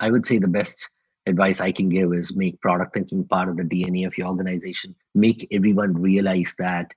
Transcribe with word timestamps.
I 0.00 0.10
would 0.10 0.26
say 0.26 0.38
the 0.38 0.48
best 0.48 0.88
advice 1.26 1.60
I 1.60 1.72
can 1.72 1.88
give 1.88 2.12
is 2.12 2.36
make 2.36 2.60
product 2.60 2.94
thinking 2.94 3.24
part 3.24 3.48
of 3.48 3.56
the 3.56 3.64
DNA 3.64 4.06
of 4.06 4.16
your 4.16 4.28
organization. 4.28 4.94
Make 5.14 5.46
everyone 5.50 6.00
realize 6.00 6.54
that 6.58 6.92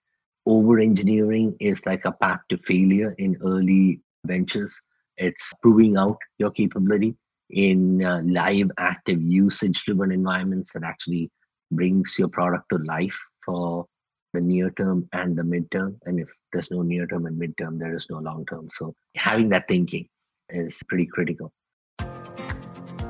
over 0.46 0.79
engineering 0.79 1.56
is 1.59 1.85
like 1.85 2.06
a 2.06 2.12
path 2.12 2.42
to 2.50 2.58
failure 2.58 3.16
in 3.17 3.38
early 3.43 4.01
ventures. 4.25 4.80
It's 5.17 5.51
proving 5.62 5.98
out 5.98 6.17
your 6.38 6.51
capability 6.51 7.16
in 7.50 8.04
uh, 8.04 8.21
live, 8.23 8.71
active, 8.77 9.21
usage 9.21 9.84
driven 9.84 10.11
environments 10.11 10.73
that 10.73 10.84
actually 10.84 11.31
brings 11.71 12.16
your 12.18 12.29
product 12.29 12.66
to 12.71 12.77
life 12.79 13.18
for 13.45 13.86
the 14.34 14.41
near 14.41 14.70
term 14.71 15.07
and 15.13 15.36
the 15.36 15.41
midterm. 15.41 15.97
And 16.05 16.20
if 16.20 16.29
there's 16.54 16.71
no 16.71 16.81
near 16.81 17.07
term 17.07 17.25
and 17.25 17.39
midterm, 17.39 17.79
there 17.79 17.95
is 17.95 18.07
no 18.09 18.20
long 18.20 18.45
term. 18.45 18.70
So 18.71 18.93
having 19.16 19.50
that 19.50 19.68
thinking 19.68 20.07
is 20.50 20.81
pretty 20.88 21.07
critical. 21.07 21.52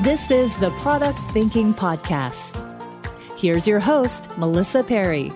This 0.00 0.28
is 0.32 0.56
the 0.56 0.72
Product 0.80 1.16
Thinking 1.30 1.72
Podcast. 1.72 2.60
Here's 3.38 3.64
your 3.64 3.78
host, 3.78 4.28
Melissa 4.36 4.82
Perri. 4.82 5.32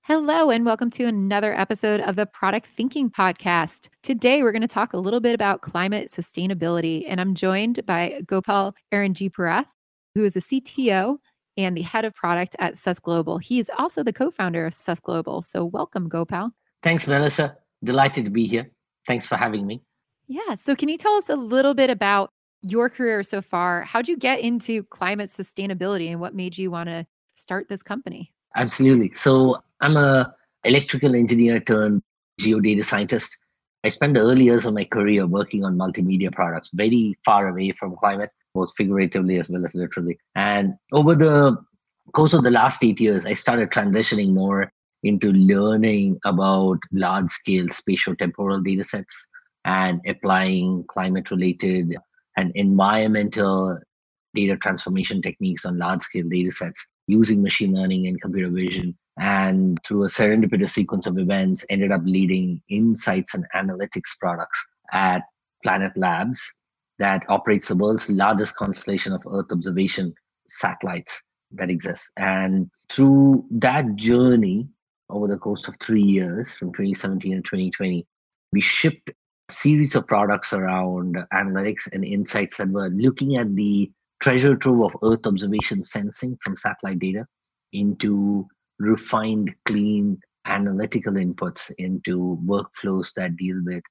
Hello, 0.00 0.50
and 0.50 0.66
welcome 0.66 0.90
to 0.90 1.04
another 1.04 1.54
episode 1.54 2.00
of 2.00 2.16
the 2.16 2.26
Product 2.26 2.66
Thinking 2.66 3.08
Podcast. 3.08 3.90
Today, 4.02 4.42
we're 4.42 4.50
going 4.50 4.62
to 4.62 4.68
talk 4.68 4.92
a 4.92 4.98
little 4.98 5.20
bit 5.20 5.36
about 5.36 5.62
climate 5.62 6.10
sustainability, 6.10 7.04
and 7.06 7.20
I'm 7.20 7.36
joined 7.36 7.86
by 7.86 8.22
Gopal 8.26 8.74
aaron 8.90 9.14
Erinjippurath, 9.14 9.68
who 10.16 10.24
is 10.24 10.34
a 10.36 10.40
CTO 10.40 11.18
and 11.56 11.76
the 11.76 11.82
head 11.82 12.04
of 12.04 12.16
product 12.16 12.56
at 12.58 12.76
Sust 12.76 13.02
Global. 13.02 13.38
He 13.38 13.60
is 13.60 13.70
also 13.78 14.02
the 14.02 14.12
co 14.12 14.32
founder 14.32 14.66
of 14.66 14.74
Sust 14.74 15.04
Global. 15.04 15.42
So, 15.42 15.64
welcome, 15.64 16.08
Gopal. 16.08 16.50
Thanks, 16.82 17.06
Melissa. 17.06 17.56
Delighted 17.84 18.24
to 18.24 18.32
be 18.32 18.48
here. 18.48 18.68
Thanks 19.06 19.26
for 19.28 19.36
having 19.36 19.64
me. 19.64 19.80
Yeah. 20.26 20.56
So, 20.56 20.74
can 20.74 20.88
you 20.88 20.98
tell 20.98 21.14
us 21.14 21.28
a 21.28 21.36
little 21.36 21.74
bit 21.74 21.88
about 21.88 22.31
your 22.62 22.88
career 22.88 23.22
so 23.22 23.42
far? 23.42 23.82
How'd 23.82 24.08
you 24.08 24.16
get 24.16 24.40
into 24.40 24.82
climate 24.84 25.30
sustainability 25.30 26.10
and 26.10 26.20
what 26.20 26.34
made 26.34 26.56
you 26.56 26.70
want 26.70 26.88
to 26.88 27.06
start 27.36 27.68
this 27.68 27.82
company? 27.82 28.32
Absolutely. 28.56 29.12
So 29.14 29.62
I'm 29.80 29.96
a 29.96 30.34
electrical 30.64 31.14
engineer 31.14 31.60
turned 31.60 32.02
geodata 32.40 32.84
scientist. 32.84 33.36
I 33.84 33.88
spent 33.88 34.14
the 34.14 34.20
early 34.20 34.44
years 34.44 34.64
of 34.64 34.74
my 34.74 34.84
career 34.84 35.26
working 35.26 35.64
on 35.64 35.76
multimedia 35.76 36.32
products, 36.32 36.70
very 36.72 37.18
far 37.24 37.48
away 37.48 37.72
from 37.72 37.96
climate, 37.96 38.30
both 38.54 38.72
figuratively 38.76 39.38
as 39.38 39.48
well 39.48 39.64
as 39.64 39.74
literally. 39.74 40.18
And 40.36 40.74
over 40.92 41.14
the 41.16 41.56
course 42.12 42.32
of 42.32 42.44
the 42.44 42.50
last 42.50 42.84
eight 42.84 43.00
years, 43.00 43.26
I 43.26 43.32
started 43.32 43.70
transitioning 43.70 44.32
more 44.32 44.70
into 45.02 45.32
learning 45.32 46.20
about 46.24 46.78
large 46.92 47.28
scale 47.28 47.66
spatio-temporal 47.66 48.60
data 48.60 48.84
sets 48.84 49.26
and 49.64 50.00
applying 50.06 50.84
climate 50.88 51.30
related 51.32 51.96
and 52.36 52.52
environmental 52.54 53.78
data 54.34 54.56
transformation 54.56 55.20
techniques 55.20 55.64
on 55.64 55.78
large 55.78 56.02
scale 56.02 56.28
data 56.28 56.50
sets 56.50 56.88
using 57.06 57.42
machine 57.42 57.74
learning 57.74 58.06
and 58.06 58.20
computer 58.20 58.50
vision 58.50 58.96
and 59.18 59.78
through 59.84 60.04
a 60.04 60.08
serendipitous 60.08 60.70
sequence 60.70 61.06
of 61.06 61.18
events 61.18 61.66
ended 61.68 61.92
up 61.92 62.00
leading 62.04 62.62
insights 62.70 63.34
and 63.34 63.44
analytics 63.54 64.16
products 64.20 64.64
at 64.92 65.22
planet 65.62 65.92
labs 65.96 66.40
that 66.98 67.22
operates 67.28 67.68
the 67.68 67.76
world's 67.76 68.08
largest 68.08 68.56
constellation 68.56 69.12
of 69.12 69.22
earth 69.30 69.50
observation 69.50 70.14
satellites 70.48 71.22
that 71.52 71.70
exists 71.70 72.10
and 72.16 72.70
through 72.90 73.44
that 73.50 73.96
journey 73.96 74.66
over 75.10 75.26
the 75.26 75.36
course 75.36 75.68
of 75.68 75.76
three 75.80 76.02
years 76.02 76.52
from 76.54 76.68
2017 76.72 77.32
to 77.32 77.42
2020 77.42 78.06
we 78.52 78.60
shipped 78.60 79.10
series 79.52 79.94
of 79.94 80.06
products 80.06 80.52
around 80.52 81.16
analytics 81.32 81.88
and 81.92 82.04
insights 82.04 82.56
that 82.56 82.68
were 82.68 82.88
looking 82.88 83.36
at 83.36 83.54
the 83.54 83.90
treasure 84.20 84.56
trove 84.56 84.82
of 84.82 84.96
Earth 85.02 85.26
observation 85.26 85.82
sensing 85.82 86.36
from 86.42 86.56
satellite 86.56 86.98
data 86.98 87.26
into 87.72 88.46
refined, 88.78 89.54
clean 89.66 90.18
analytical 90.46 91.14
inputs 91.14 91.70
into 91.78 92.38
workflows 92.44 93.12
that 93.16 93.36
deal 93.36 93.56
with 93.64 93.82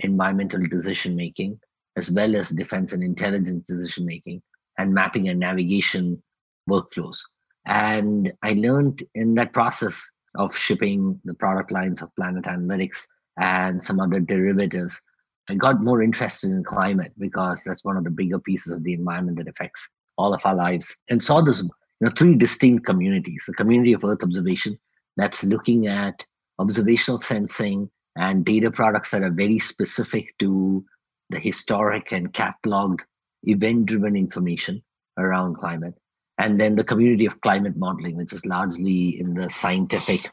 environmental 0.00 0.60
decision 0.68 1.16
making, 1.16 1.58
as 1.96 2.10
well 2.10 2.36
as 2.36 2.50
defense 2.50 2.92
and 2.92 3.02
intelligence 3.02 3.64
decision 3.66 4.06
making, 4.06 4.42
and 4.78 4.92
mapping 4.92 5.28
and 5.28 5.40
navigation 5.40 6.22
workflows. 6.68 7.18
And 7.66 8.32
I 8.42 8.52
learned 8.52 9.02
in 9.14 9.34
that 9.34 9.52
process 9.52 10.12
of 10.36 10.56
shipping 10.56 11.20
the 11.24 11.34
product 11.34 11.72
lines 11.72 12.02
of 12.02 12.14
Planet 12.14 12.44
Analytics 12.44 13.06
and 13.38 13.82
some 13.82 14.00
other 14.00 14.20
derivatives 14.20 15.00
I 15.48 15.54
got 15.54 15.80
more 15.80 16.02
interested 16.02 16.50
in 16.50 16.64
climate 16.64 17.12
because 17.18 17.62
that's 17.62 17.84
one 17.84 17.96
of 17.96 18.04
the 18.04 18.10
bigger 18.10 18.40
pieces 18.40 18.72
of 18.72 18.82
the 18.82 18.94
environment 18.94 19.38
that 19.38 19.48
affects 19.48 19.88
all 20.18 20.34
of 20.34 20.44
our 20.44 20.56
lives. 20.56 20.96
And 21.08 21.22
saw 21.22 21.40
this, 21.40 21.60
you 21.60 21.70
know, 22.00 22.10
three 22.16 22.34
distinct 22.34 22.84
communities: 22.84 23.44
the 23.46 23.54
community 23.54 23.92
of 23.92 24.04
Earth 24.04 24.24
observation 24.24 24.78
that's 25.16 25.44
looking 25.44 25.86
at 25.86 26.24
observational 26.58 27.20
sensing 27.20 27.88
and 28.16 28.44
data 28.44 28.70
products 28.70 29.10
that 29.10 29.22
are 29.22 29.30
very 29.30 29.58
specific 29.58 30.34
to 30.40 30.84
the 31.30 31.38
historic 31.38 32.12
and 32.12 32.32
cataloged 32.32 33.00
event-driven 33.44 34.16
information 34.16 34.82
around 35.18 35.54
climate. 35.56 35.94
And 36.38 36.60
then 36.60 36.76
the 36.76 36.84
community 36.84 37.26
of 37.26 37.40
climate 37.40 37.76
modeling, 37.76 38.16
which 38.16 38.32
is 38.32 38.44
largely 38.46 39.20
in 39.20 39.34
the 39.34 39.48
scientific, 39.48 40.30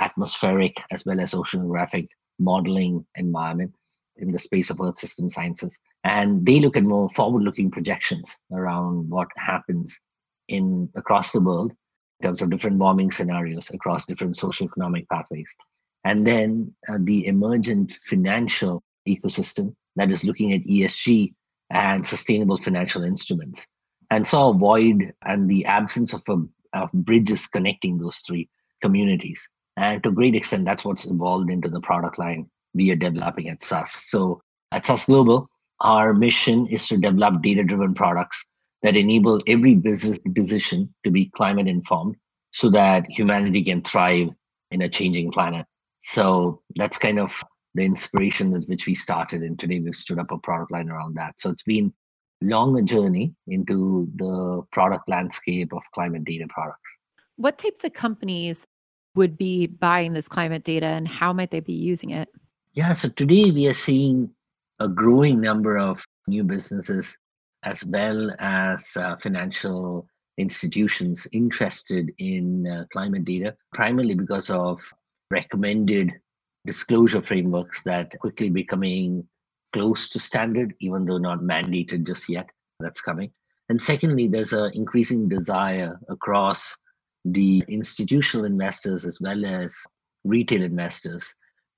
atmospheric, 0.00 0.76
as 0.90 1.04
well 1.04 1.20
as 1.20 1.32
oceanographic 1.32 2.08
modeling 2.38 3.04
environment 3.16 3.74
in 4.16 4.30
the 4.32 4.38
space 4.38 4.70
of 4.70 4.80
earth 4.80 4.98
system 4.98 5.28
sciences. 5.28 5.78
And 6.04 6.44
they 6.44 6.60
look 6.60 6.76
at 6.76 6.84
more 6.84 7.08
forward 7.10 7.42
looking 7.42 7.70
projections 7.70 8.36
around 8.52 9.08
what 9.10 9.28
happens 9.36 9.98
in 10.48 10.88
across 10.94 11.32
the 11.32 11.40
world 11.40 11.72
in 12.20 12.28
terms 12.28 12.42
of 12.42 12.50
different 12.50 12.78
warming 12.78 13.10
scenarios 13.10 13.70
across 13.70 14.06
different 14.06 14.36
social 14.36 14.66
economic 14.66 15.08
pathways. 15.08 15.52
And 16.04 16.26
then 16.26 16.74
uh, 16.88 16.98
the 17.00 17.26
emergent 17.26 17.92
financial 18.08 18.82
ecosystem 19.08 19.74
that 19.96 20.10
is 20.10 20.24
looking 20.24 20.52
at 20.52 20.62
esg 20.64 21.32
and 21.70 22.06
sustainable 22.06 22.56
financial 22.56 23.02
instruments. 23.02 23.66
And 24.10 24.26
saw 24.26 24.50
a 24.50 24.54
void 24.54 25.12
and 25.22 25.48
the 25.48 25.64
absence 25.64 26.12
of, 26.12 26.22
a, 26.28 26.36
of 26.74 26.92
bridges 26.92 27.46
connecting 27.46 27.98
those 27.98 28.18
three 28.18 28.48
communities 28.82 29.48
and 29.76 30.02
to 30.02 30.10
great 30.10 30.34
extent 30.34 30.64
that's 30.64 30.84
what's 30.84 31.04
evolved 31.04 31.50
into 31.50 31.68
the 31.68 31.80
product 31.80 32.18
line 32.18 32.48
we 32.74 32.90
are 32.90 32.96
developing 32.96 33.48
at 33.48 33.62
Sust. 33.62 34.10
So 34.10 34.42
at 34.72 34.84
Sust 34.84 35.06
Global, 35.06 35.48
our 35.80 36.12
mission 36.12 36.66
is 36.66 36.86
to 36.88 36.96
develop 36.96 37.42
data 37.42 37.62
driven 37.62 37.94
products 37.94 38.44
that 38.82 38.96
enable 38.96 39.40
every 39.46 39.74
business 39.74 40.18
decision 40.32 40.92
to 41.04 41.10
be 41.10 41.30
climate 41.36 41.68
informed 41.68 42.16
so 42.52 42.70
that 42.70 43.06
humanity 43.08 43.64
can 43.64 43.82
thrive 43.82 44.28
in 44.70 44.82
a 44.82 44.88
changing 44.88 45.32
planet. 45.32 45.66
So 46.02 46.60
that's 46.76 46.98
kind 46.98 47.18
of 47.18 47.42
the 47.74 47.82
inspiration 47.82 48.50
with 48.50 48.66
which 48.66 48.86
we 48.86 48.94
started. 48.94 49.42
And 49.42 49.58
today 49.58 49.80
we've 49.80 49.96
stood 49.96 50.18
up 50.18 50.30
a 50.30 50.38
product 50.38 50.70
line 50.70 50.90
around 50.90 51.14
that. 51.16 51.34
So 51.38 51.50
it's 51.50 51.62
been 51.62 51.92
long 52.42 52.78
a 52.78 52.82
journey 52.82 53.34
into 53.46 54.08
the 54.16 54.62
product 54.70 55.08
landscape 55.08 55.72
of 55.72 55.82
climate 55.94 56.24
data 56.24 56.46
products. 56.48 56.90
What 57.36 57.58
types 57.58 57.82
of 57.84 57.94
companies 57.94 58.66
would 59.14 59.36
be 59.38 59.66
buying 59.66 60.12
this 60.12 60.28
climate 60.28 60.64
data 60.64 60.86
and 60.86 61.06
how 61.06 61.32
might 61.32 61.50
they 61.50 61.60
be 61.60 61.72
using 61.72 62.10
it? 62.10 62.28
Yeah, 62.72 62.92
so 62.92 63.08
today 63.08 63.50
we 63.50 63.66
are 63.66 63.74
seeing 63.74 64.30
a 64.80 64.88
growing 64.88 65.40
number 65.40 65.78
of 65.78 66.04
new 66.26 66.42
businesses 66.42 67.16
as 67.62 67.84
well 67.84 68.30
as 68.38 68.86
uh, 68.96 69.16
financial 69.16 70.06
institutions 70.36 71.26
interested 71.32 72.12
in 72.18 72.66
uh, 72.66 72.84
climate 72.92 73.24
data, 73.24 73.54
primarily 73.72 74.14
because 74.14 74.50
of 74.50 74.80
recommended 75.30 76.12
disclosure 76.66 77.22
frameworks 77.22 77.82
that 77.84 78.18
quickly 78.20 78.48
becoming 78.48 79.26
close 79.72 80.08
to 80.08 80.18
standard, 80.18 80.74
even 80.80 81.04
though 81.04 81.18
not 81.18 81.40
mandated 81.40 82.06
just 82.06 82.28
yet. 82.28 82.48
That's 82.80 83.00
coming. 83.00 83.30
And 83.68 83.80
secondly, 83.80 84.28
there's 84.28 84.52
an 84.52 84.72
increasing 84.74 85.28
desire 85.28 85.98
across 86.08 86.76
the 87.24 87.62
institutional 87.68 88.44
investors 88.44 89.06
as 89.06 89.20
well 89.20 89.44
as 89.44 89.76
retail 90.24 90.62
investors 90.62 91.32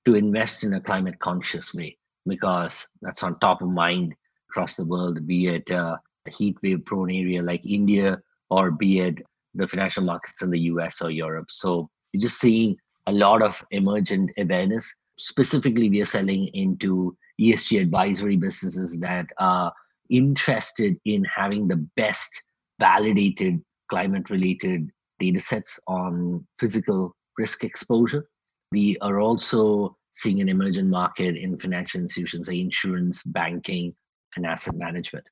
to 0.04 0.14
invest 0.14 0.64
in 0.64 0.74
a 0.74 0.80
climate 0.80 1.18
conscious 1.18 1.74
way 1.74 1.96
because 2.26 2.86
that's 3.02 3.22
on 3.22 3.38
top 3.38 3.62
of 3.62 3.68
mind 3.68 4.14
across 4.50 4.76
the 4.76 4.84
world, 4.84 5.26
be 5.26 5.48
it 5.48 5.70
uh, 5.70 5.96
heat 6.28 6.56
wave 6.62 6.84
prone 6.84 7.10
area 7.10 7.42
like 7.42 7.64
India 7.64 8.18
or 8.50 8.70
be 8.70 9.00
it 9.00 9.18
the 9.54 9.66
financial 9.66 10.02
markets 10.02 10.42
in 10.42 10.50
the 10.50 10.60
US 10.60 11.00
or 11.00 11.10
Europe. 11.10 11.46
So 11.50 11.88
you're 12.12 12.22
just 12.22 12.40
seeing 12.40 12.76
a 13.06 13.12
lot 13.12 13.42
of 13.42 13.62
emergent 13.70 14.30
awareness. 14.38 14.92
Specifically, 15.18 15.88
we 15.88 16.02
are 16.02 16.06
selling 16.06 16.48
into 16.48 17.16
ESG 17.40 17.80
advisory 17.80 18.36
businesses 18.36 18.98
that 19.00 19.26
are 19.38 19.72
interested 20.10 20.96
in 21.04 21.24
having 21.24 21.68
the 21.68 21.86
best 21.96 22.42
validated 22.78 23.60
climate 23.88 24.30
related 24.30 24.90
data 25.18 25.40
sets 25.40 25.78
on 25.86 26.46
physical 26.58 27.14
risk 27.38 27.64
exposure. 27.64 28.28
We 28.72 28.96
are 29.00 29.20
also 29.20 29.96
seeing 30.14 30.40
an 30.40 30.48
emergent 30.48 30.88
market 30.88 31.36
in 31.36 31.58
financial 31.58 32.00
institutions 32.00 32.48
like 32.48 32.58
insurance, 32.58 33.22
banking, 33.22 33.94
and 34.36 34.46
asset 34.46 34.74
management. 34.76 35.24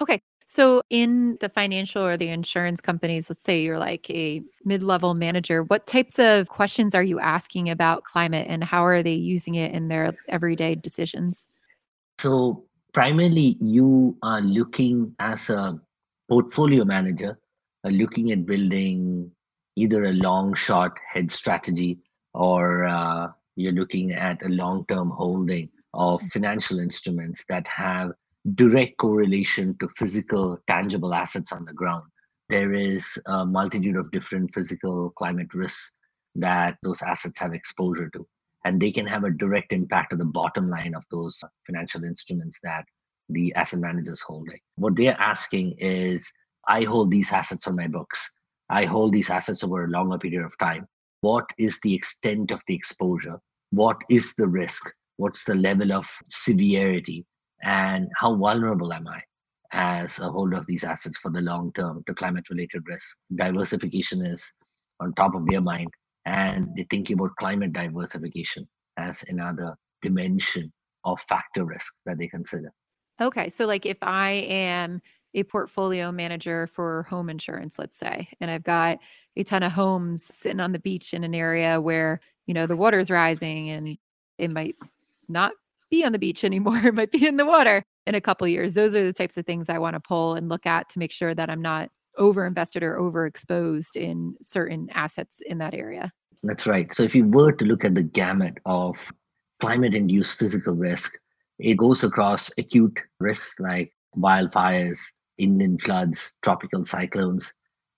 Okay. 0.00 0.20
So, 0.46 0.82
in 0.90 1.38
the 1.40 1.48
financial 1.48 2.04
or 2.04 2.16
the 2.16 2.28
insurance 2.28 2.80
companies, 2.80 3.30
let's 3.30 3.42
say 3.42 3.62
you're 3.62 3.78
like 3.78 4.10
a 4.10 4.42
mid 4.64 4.82
level 4.82 5.14
manager, 5.14 5.62
what 5.62 5.86
types 5.86 6.18
of 6.18 6.48
questions 6.48 6.92
are 6.92 7.04
you 7.04 7.20
asking 7.20 7.70
about 7.70 8.02
climate 8.02 8.46
and 8.48 8.64
how 8.64 8.84
are 8.84 9.00
they 9.00 9.12
using 9.12 9.54
it 9.54 9.72
in 9.72 9.86
their 9.86 10.12
everyday 10.28 10.74
decisions? 10.74 11.46
So, 12.18 12.64
primarily, 12.92 13.58
you 13.60 14.16
are 14.24 14.40
looking 14.40 15.14
as 15.20 15.50
a 15.50 15.78
portfolio 16.28 16.84
manager, 16.84 17.38
looking 17.88 18.32
at 18.32 18.46
building 18.46 19.30
either 19.76 20.04
a 20.04 20.12
long 20.12 20.54
short 20.54 20.98
hedge 21.12 21.30
strategy 21.30 21.98
or 22.34 22.86
uh, 22.86 23.28
you're 23.56 23.72
looking 23.72 24.12
at 24.12 24.44
a 24.44 24.48
long 24.48 24.84
term 24.86 25.10
holding 25.10 25.68
of 25.94 26.22
financial 26.32 26.78
instruments 26.78 27.44
that 27.48 27.66
have 27.66 28.12
direct 28.54 28.96
correlation 28.98 29.76
to 29.80 29.88
physical, 29.96 30.58
tangible 30.66 31.14
assets 31.14 31.52
on 31.52 31.64
the 31.64 31.72
ground. 31.72 32.04
There 32.48 32.74
is 32.74 33.18
a 33.26 33.44
multitude 33.44 33.96
of 33.96 34.10
different 34.10 34.52
physical 34.54 35.10
climate 35.10 35.52
risks 35.54 35.96
that 36.36 36.76
those 36.82 37.02
assets 37.02 37.38
have 37.38 37.54
exposure 37.54 38.08
to. 38.10 38.26
And 38.64 38.80
they 38.80 38.92
can 38.92 39.06
have 39.06 39.24
a 39.24 39.30
direct 39.30 39.72
impact 39.72 40.10
to 40.10 40.16
the 40.16 40.24
bottom 40.24 40.68
line 40.68 40.94
of 40.94 41.04
those 41.10 41.40
financial 41.66 42.04
instruments 42.04 42.58
that 42.62 42.84
the 43.28 43.54
asset 43.54 43.80
managers 43.80 44.20
holding. 44.20 44.58
What 44.76 44.96
they're 44.96 45.18
asking 45.18 45.76
is 45.78 46.30
I 46.70 46.84
hold 46.84 47.10
these 47.10 47.32
assets 47.32 47.66
on 47.66 47.76
my 47.76 47.88
books. 47.88 48.30
I 48.70 48.86
hold 48.86 49.12
these 49.12 49.28
assets 49.28 49.62
over 49.62 49.84
a 49.84 49.88
longer 49.88 50.18
period 50.18 50.44
of 50.44 50.56
time. 50.58 50.86
What 51.20 51.44
is 51.58 51.78
the 51.82 51.92
extent 51.92 52.50
of 52.50 52.62
the 52.66 52.74
exposure? 52.74 53.38
What 53.70 53.98
is 54.08 54.34
the 54.36 54.46
risk? 54.46 54.90
What's 55.18 55.44
the 55.44 55.54
level 55.54 55.92
of 55.92 56.08
severity? 56.30 57.26
and 57.62 58.08
how 58.16 58.34
vulnerable 58.34 58.92
am 58.92 59.06
I 59.08 59.20
as 59.72 60.18
a 60.18 60.30
holder 60.30 60.56
of 60.56 60.66
these 60.66 60.84
assets 60.84 61.18
for 61.18 61.30
the 61.30 61.40
long 61.40 61.72
term 61.72 62.02
to 62.06 62.14
climate 62.14 62.48
related 62.50 62.82
risk? 62.86 63.18
Diversification 63.34 64.24
is 64.24 64.52
on 65.00 65.14
top 65.14 65.34
of 65.34 65.46
their 65.46 65.60
mind, 65.60 65.88
and 66.26 66.68
they're 66.76 66.86
thinking 66.90 67.18
about 67.18 67.36
climate 67.36 67.72
diversification 67.72 68.68
as 68.96 69.24
another 69.28 69.76
dimension 70.02 70.72
of 71.04 71.20
factor 71.22 71.64
risk 71.64 71.94
that 72.06 72.18
they 72.18 72.28
consider. 72.28 72.72
Okay. 73.20 73.48
So, 73.48 73.66
like 73.66 73.86
if 73.86 73.98
I 74.02 74.30
am 74.48 75.02
a 75.34 75.42
portfolio 75.44 76.10
manager 76.10 76.66
for 76.66 77.04
home 77.04 77.30
insurance, 77.30 77.78
let's 77.78 77.96
say, 77.96 78.28
and 78.40 78.50
I've 78.50 78.64
got 78.64 78.98
a 79.36 79.44
ton 79.44 79.62
of 79.62 79.72
homes 79.72 80.24
sitting 80.24 80.60
on 80.60 80.72
the 80.72 80.78
beach 80.78 81.14
in 81.14 81.24
an 81.24 81.34
area 81.34 81.80
where, 81.80 82.20
you 82.46 82.54
know, 82.54 82.66
the 82.66 82.76
water's 82.76 83.10
rising 83.10 83.70
and 83.70 83.96
it 84.38 84.50
might 84.50 84.76
not 85.28 85.52
be 85.90 86.04
on 86.04 86.12
the 86.12 86.18
beach 86.18 86.44
anymore. 86.44 86.78
It 86.78 86.94
might 86.94 87.12
be 87.12 87.26
in 87.26 87.36
the 87.36 87.46
water 87.46 87.82
in 88.06 88.14
a 88.14 88.20
couple 88.20 88.48
years. 88.48 88.74
Those 88.74 88.96
are 88.96 89.04
the 89.04 89.12
types 89.12 89.36
of 89.36 89.46
things 89.46 89.68
I 89.68 89.78
want 89.78 89.94
to 89.94 90.00
pull 90.00 90.34
and 90.34 90.48
look 90.48 90.66
at 90.66 90.88
to 90.90 90.98
make 90.98 91.12
sure 91.12 91.34
that 91.34 91.50
I'm 91.50 91.62
not 91.62 91.90
over 92.18 92.44
invested 92.44 92.82
or 92.82 92.96
overexposed 92.98 93.96
in 93.96 94.34
certain 94.42 94.88
assets 94.92 95.40
in 95.46 95.58
that 95.58 95.74
area. 95.74 96.12
That's 96.42 96.66
right. 96.66 96.92
So 96.92 97.02
if 97.02 97.14
you 97.14 97.24
were 97.26 97.52
to 97.52 97.64
look 97.64 97.84
at 97.84 97.94
the 97.94 98.02
gamut 98.02 98.58
of 98.66 99.12
climate 99.60 99.94
induced 99.94 100.38
physical 100.38 100.74
risk, 100.74 101.12
it 101.58 101.76
goes 101.76 102.02
across 102.02 102.50
acute 102.58 102.98
risks 103.20 103.60
like 103.60 103.92
wildfires, 104.16 105.00
inland 105.40 105.82
floods, 105.82 106.32
tropical 106.42 106.84
cyclones, 106.84 107.52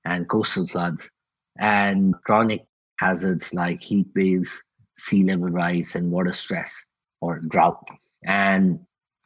and 0.04 0.28
coastal 0.28 0.66
floods, 0.66 1.10
and 1.58 2.14
chronic 2.24 2.64
hazards 2.98 3.52
like 3.52 3.82
heat 3.82 4.06
waves, 4.14 4.62
sea 4.96 5.24
level 5.24 5.48
rise, 5.48 5.96
and 5.96 6.10
water 6.10 6.32
stress 6.32 6.86
or 7.20 7.40
drought. 7.40 7.84
And 8.24 8.78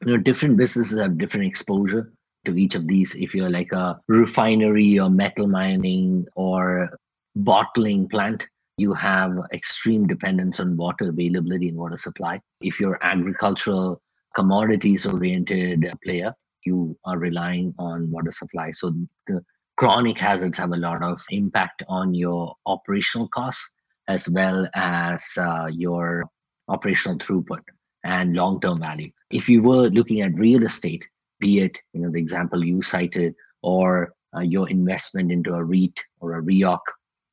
you 0.04 0.12
know, 0.12 0.22
different 0.22 0.56
businesses 0.56 0.98
have 0.98 1.18
different 1.18 1.46
exposure 1.46 2.12
to 2.46 2.56
each 2.56 2.74
of 2.74 2.86
these. 2.86 3.14
If 3.14 3.34
you're 3.34 3.50
like 3.50 3.72
a 3.72 4.00
refinery 4.08 4.98
or 4.98 5.10
metal 5.10 5.46
mining 5.46 6.26
or 6.36 6.90
bottling 7.34 8.08
plant, 8.08 8.46
you 8.78 8.92
have 8.92 9.32
extreme 9.52 10.06
dependence 10.06 10.60
on 10.60 10.76
water 10.76 11.08
availability 11.08 11.68
and 11.68 11.78
water 11.78 11.96
supply. 11.96 12.40
If 12.60 12.78
you're 12.78 12.98
agricultural 13.02 14.00
commodities 14.34 15.06
oriented 15.06 15.90
player, 16.04 16.34
you 16.66 16.96
are 17.04 17.18
relying 17.18 17.74
on 17.78 18.10
water 18.10 18.32
supply. 18.32 18.70
So 18.72 18.92
the 19.26 19.42
chronic 19.76 20.18
hazards 20.18 20.58
have 20.58 20.72
a 20.72 20.76
lot 20.76 21.02
of 21.02 21.22
impact 21.30 21.82
on 21.88 22.14
your 22.14 22.54
operational 22.66 23.28
costs 23.28 23.70
as 24.08 24.28
well 24.28 24.68
as 24.74 25.24
uh, 25.38 25.66
your 25.66 26.24
operational 26.68 27.18
throughput 27.18 27.62
and 28.04 28.34
long-term 28.34 28.78
value. 28.78 29.10
If 29.30 29.48
you 29.48 29.62
were 29.62 29.88
looking 29.88 30.20
at 30.20 30.34
real 30.34 30.64
estate, 30.64 31.06
be 31.40 31.60
it 31.60 31.80
you 31.92 32.02
know 32.02 32.10
the 32.10 32.20
example 32.20 32.64
you 32.64 32.82
cited, 32.82 33.34
or 33.62 34.14
uh, 34.36 34.40
your 34.40 34.68
investment 34.68 35.32
into 35.32 35.54
a 35.54 35.62
REIT 35.62 36.00
or 36.20 36.38
a 36.38 36.42
REOC 36.42 36.80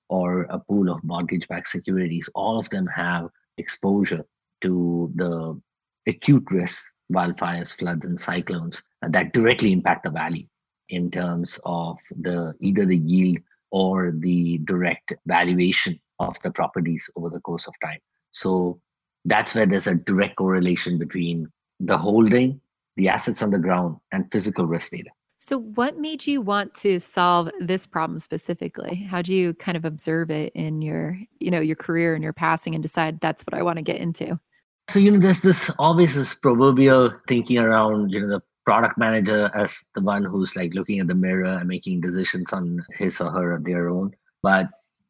or 0.10 0.44
a 0.50 0.60
pool 0.60 0.90
of 0.90 1.04
mortgage-backed 1.04 1.68
securities, 1.68 2.30
all 2.36 2.60
of 2.60 2.70
them 2.70 2.88
have 2.88 3.30
exposure 3.58 4.24
to 4.62 5.12
the 5.16 5.60
acute 6.08 6.46
risks, 6.52 6.90
wildfires, 7.14 7.78
floods, 7.78 8.06
and 8.06 8.20
cyclones 8.20 8.84
that 9.02 9.34
directly 9.34 9.72
impact 9.72 10.04
the 10.04 10.10
value 10.10 10.46
in 10.90 11.10
terms 11.12 11.60
of 11.66 11.98
the 12.22 12.54
either 12.60 12.86
the 12.86 12.98
yield 12.98 13.40
or 13.72 14.12
the 14.12 14.60
direct 14.66 15.14
valuation 15.26 16.00
of 16.20 16.36
the 16.44 16.52
properties 16.52 17.10
over 17.16 17.30
the 17.30 17.40
course 17.40 17.68
of 17.68 17.74
time. 17.84 18.00
So 18.32 18.80
that's 19.26 19.56
where 19.56 19.66
there's 19.66 19.88
a 19.88 19.96
direct 19.96 20.36
correlation 20.36 20.98
between 20.98 21.48
the 21.80 21.98
holding, 21.98 22.62
the 22.98 23.10
assets 23.10 23.42
on 23.42 23.52
the 23.52 23.60
ground, 23.60 23.98
and 24.12 24.32
physical 24.32 24.66
risk 24.66 24.92
data. 24.92 25.10
So, 25.38 25.60
what 25.60 25.98
made 25.98 26.26
you 26.26 26.42
want 26.42 26.74
to 26.76 27.00
solve 27.00 27.50
this 27.60 27.86
problem 27.86 28.20
specifically? 28.20 28.96
How 28.96 29.22
do 29.22 29.34
you 29.34 29.54
kind 29.56 29.76
of 29.76 29.84
observe 29.84 30.32
it 30.32 30.54
in 30.56 30.82
your, 30.82 31.20
you 31.40 31.52
know, 31.52 31.60
your 31.60 31.76
career 31.76 32.16
and 32.16 32.24
your 32.24 32.32
passing, 32.32 32.76
and 32.76 32.82
decide 32.82 33.20
that's 33.20 33.44
what 33.44 33.60
I 33.60 33.64
want 33.64 33.78
to 33.78 33.82
get 33.82 33.98
into? 33.98 34.40
So, 34.90 35.00
you 35.00 35.12
know, 35.12 35.20
there's 35.20 35.42
this 35.42 35.72
always 35.80 36.16
this 36.16 36.36
proverbial 36.36 37.14
thinking 37.28 37.58
around, 37.58 38.10
you 38.10 38.22
know, 38.22 38.28
the 38.28 38.42
product 38.66 38.98
manager 38.98 39.50
as 39.56 39.84
the 39.96 40.02
one 40.02 40.24
who's 40.24 40.56
like 40.56 40.74
looking 40.74 41.00
at 41.00 41.08
the 41.08 41.16
mirror 41.16 41.58
and 41.58 41.68
making 41.68 42.02
decisions 42.02 42.54
on 42.54 42.84
his 42.98 43.20
or 43.20 43.32
her 43.32 43.60
their 43.64 43.90
own. 43.90 44.12
But 44.42 44.68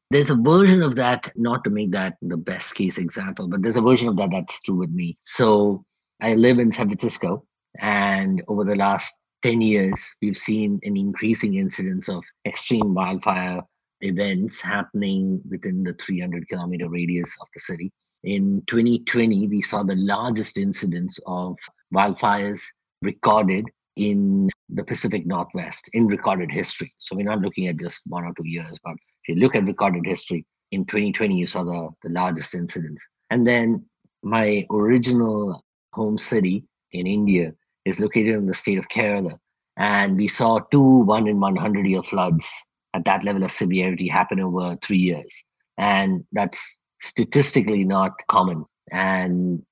there's 0.09 0.29
a 0.29 0.35
version 0.35 0.83
of 0.83 0.95
that, 0.95 1.31
not 1.35 1.63
to 1.63 1.69
make 1.69 1.91
that 1.91 2.17
the 2.21 2.37
best 2.37 2.75
case 2.75 2.97
example, 2.97 3.47
but 3.47 3.63
there's 3.63 3.75
a 3.75 3.81
version 3.81 4.07
of 4.07 4.17
that 4.17 4.29
that's 4.31 4.61
true 4.61 4.75
with 4.75 4.91
me. 4.91 5.17
So 5.23 5.83
I 6.21 6.35
live 6.35 6.59
in 6.59 6.71
San 6.71 6.87
Francisco, 6.87 7.45
and 7.79 8.43
over 8.47 8.63
the 8.63 8.75
last 8.75 9.15
10 9.43 9.59
years, 9.61 9.99
we've 10.21 10.37
seen 10.37 10.79
an 10.83 10.95
increasing 10.95 11.55
incidence 11.55 12.09
of 12.09 12.23
extreme 12.45 12.93
wildfire 12.93 13.61
events 14.01 14.61
happening 14.61 15.41
within 15.49 15.83
the 15.83 15.93
300 15.93 16.47
kilometer 16.47 16.87
radius 16.89 17.35
of 17.41 17.47
the 17.53 17.59
city. 17.59 17.91
In 18.23 18.63
2020, 18.67 19.47
we 19.47 19.61
saw 19.61 19.83
the 19.83 19.95
largest 19.95 20.57
incidence 20.57 21.19
of 21.25 21.57
wildfires 21.93 22.63
recorded 23.01 23.65
in 23.97 24.49
the 24.69 24.83
Pacific 24.83 25.25
Northwest 25.25 25.89
in 25.93 26.07
recorded 26.07 26.49
history. 26.51 26.93
So 26.97 27.15
we're 27.15 27.23
not 27.23 27.41
looking 27.41 27.67
at 27.67 27.77
just 27.77 28.01
one 28.07 28.23
or 28.23 28.33
two 28.35 28.47
years, 28.47 28.79
but 28.83 28.93
if 28.93 29.29
you 29.29 29.35
look 29.35 29.55
at 29.55 29.65
recorded 29.65 30.05
history, 30.05 30.45
in 30.71 30.85
2020, 30.85 31.35
you 31.35 31.45
saw 31.45 31.63
the, 31.63 31.89
the 32.01 32.09
largest 32.09 32.55
incidents. 32.55 33.05
And 33.29 33.45
then 33.45 33.85
my 34.23 34.65
original 34.71 35.63
home 35.93 36.17
city 36.17 36.63
in 36.93 37.05
India 37.05 37.53
is 37.85 37.99
located 37.99 38.35
in 38.35 38.47
the 38.47 38.53
state 38.53 38.79
of 38.79 38.87
Kerala. 38.87 39.37
And 39.77 40.17
we 40.17 40.27
saw 40.27 40.59
two 40.71 41.03
one 41.03 41.27
in 41.27 41.39
100 41.39 41.85
year 41.85 42.01
floods 42.01 42.51
at 42.95 43.05
that 43.05 43.23
level 43.23 43.43
of 43.43 43.51
severity 43.51 44.07
happen 44.07 44.39
over 44.39 44.77
three 44.81 44.97
years. 44.97 45.43
And 45.77 46.23
that's 46.31 46.79
statistically 47.03 47.83
not 47.83 48.13
common. 48.27 48.65
And 48.91 49.63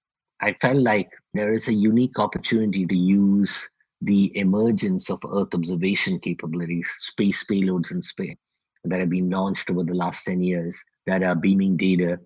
I 0.41 0.53
felt 0.61 0.77
like 0.77 1.09
there 1.33 1.53
is 1.53 1.67
a 1.67 1.73
unique 1.73 2.19
opportunity 2.19 2.85
to 2.85 2.95
use 2.95 3.69
the 4.01 4.35
emergence 4.37 5.09
of 5.09 5.19
Earth 5.31 5.53
observation 5.53 6.19
capabilities, 6.19 6.91
space 6.99 7.43
payloads 7.49 7.91
in 7.91 8.01
space, 8.01 8.37
that 8.83 8.99
have 8.99 9.09
been 9.09 9.29
launched 9.29 9.69
over 9.69 9.83
the 9.83 9.93
last 9.93 10.25
10 10.25 10.41
years 10.41 10.83
that 11.05 11.23
are 11.23 11.35
beaming 11.35 11.77
data 11.77 12.19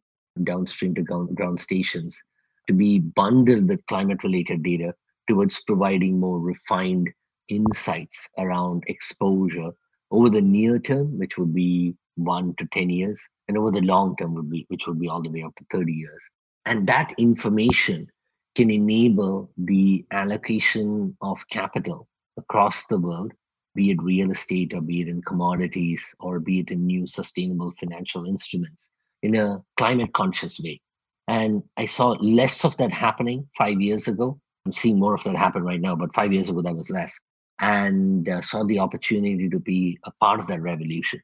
downstream 0.44 0.96
to 0.96 1.02
ground 1.04 1.60
stations 1.60 2.22
to 2.68 2.74
be 2.74 3.00
bundled 3.00 3.68
with 3.68 3.86
climate 3.88 4.24
related 4.24 4.64
data 4.64 4.94
towards 5.30 5.62
providing 5.62 6.20
more 6.20 6.40
refined 6.40 7.10
insights 7.50 8.28
around 8.38 8.84
exposure 8.88 9.72
over 10.12 10.30
the 10.30 10.42
near 10.42 10.80
term, 10.80 11.18
which 11.18 11.38
would 11.38 11.54
be 11.54 11.96
one 12.16 12.56
to 12.58 12.66
10 12.72 12.90
years, 12.90 13.22
and 13.48 13.58
over 13.58 13.72
the 13.72 13.82
long 13.82 14.16
term 14.16 14.34
would 14.36 14.50
be, 14.50 14.66
which 14.70 14.88
would 14.88 15.00
be 15.00 15.10
all 15.10 15.22
the 15.22 15.30
way 15.30 15.44
up 15.44 15.56
to 15.56 15.66
30 15.72 15.92
years. 15.92 16.30
And 16.66 16.88
that 16.88 17.14
information 17.18 18.08
can 18.56 18.72
enable 18.72 19.52
the 19.58 20.06
allocation 20.12 21.16
of 21.22 21.48
capital 21.50 22.08
across 22.38 22.86
the 22.88 22.98
world, 22.98 23.34
be 23.76 23.92
it 23.92 24.02
real 24.02 24.32
estate 24.32 24.74
or 24.74 24.82
be 24.82 25.02
it 25.02 25.08
in 25.08 25.22
commodities 25.22 26.16
or 26.20 26.40
be 26.40 26.60
it 26.60 26.72
in 26.72 26.86
new 26.86 27.06
sustainable 27.06 27.72
financial 27.80 28.26
instruments 28.26 28.90
in 29.22 29.36
a 29.36 29.62
climate 29.78 30.14
conscious 30.14 30.60
way. 30.60 30.80
And 31.28 31.64
I 31.76 31.86
saw 31.86 32.12
less 32.20 32.64
of 32.64 32.78
that 32.78 32.94
happening 32.94 33.48
five 33.58 33.82
years 33.82 34.08
ago. 34.08 34.40
I'm 34.66 34.72
seeing 34.72 35.00
more 35.00 35.14
of 35.14 35.24
that 35.24 35.36
happen 35.36 35.64
right 35.64 35.82
now, 35.82 35.96
but 35.96 36.16
five 36.16 36.32
years 36.32 36.50
ago, 36.50 36.62
that 36.62 36.76
was 36.76 36.90
less. 36.90 37.20
And 37.60 38.28
uh, 38.28 38.42
saw 38.42 38.64
the 38.64 38.80
opportunity 38.80 39.50
to 39.50 39.60
be 39.60 39.98
a 40.04 40.12
part 40.20 40.40
of 40.40 40.48
that 40.48 40.62
revolution, 40.62 41.22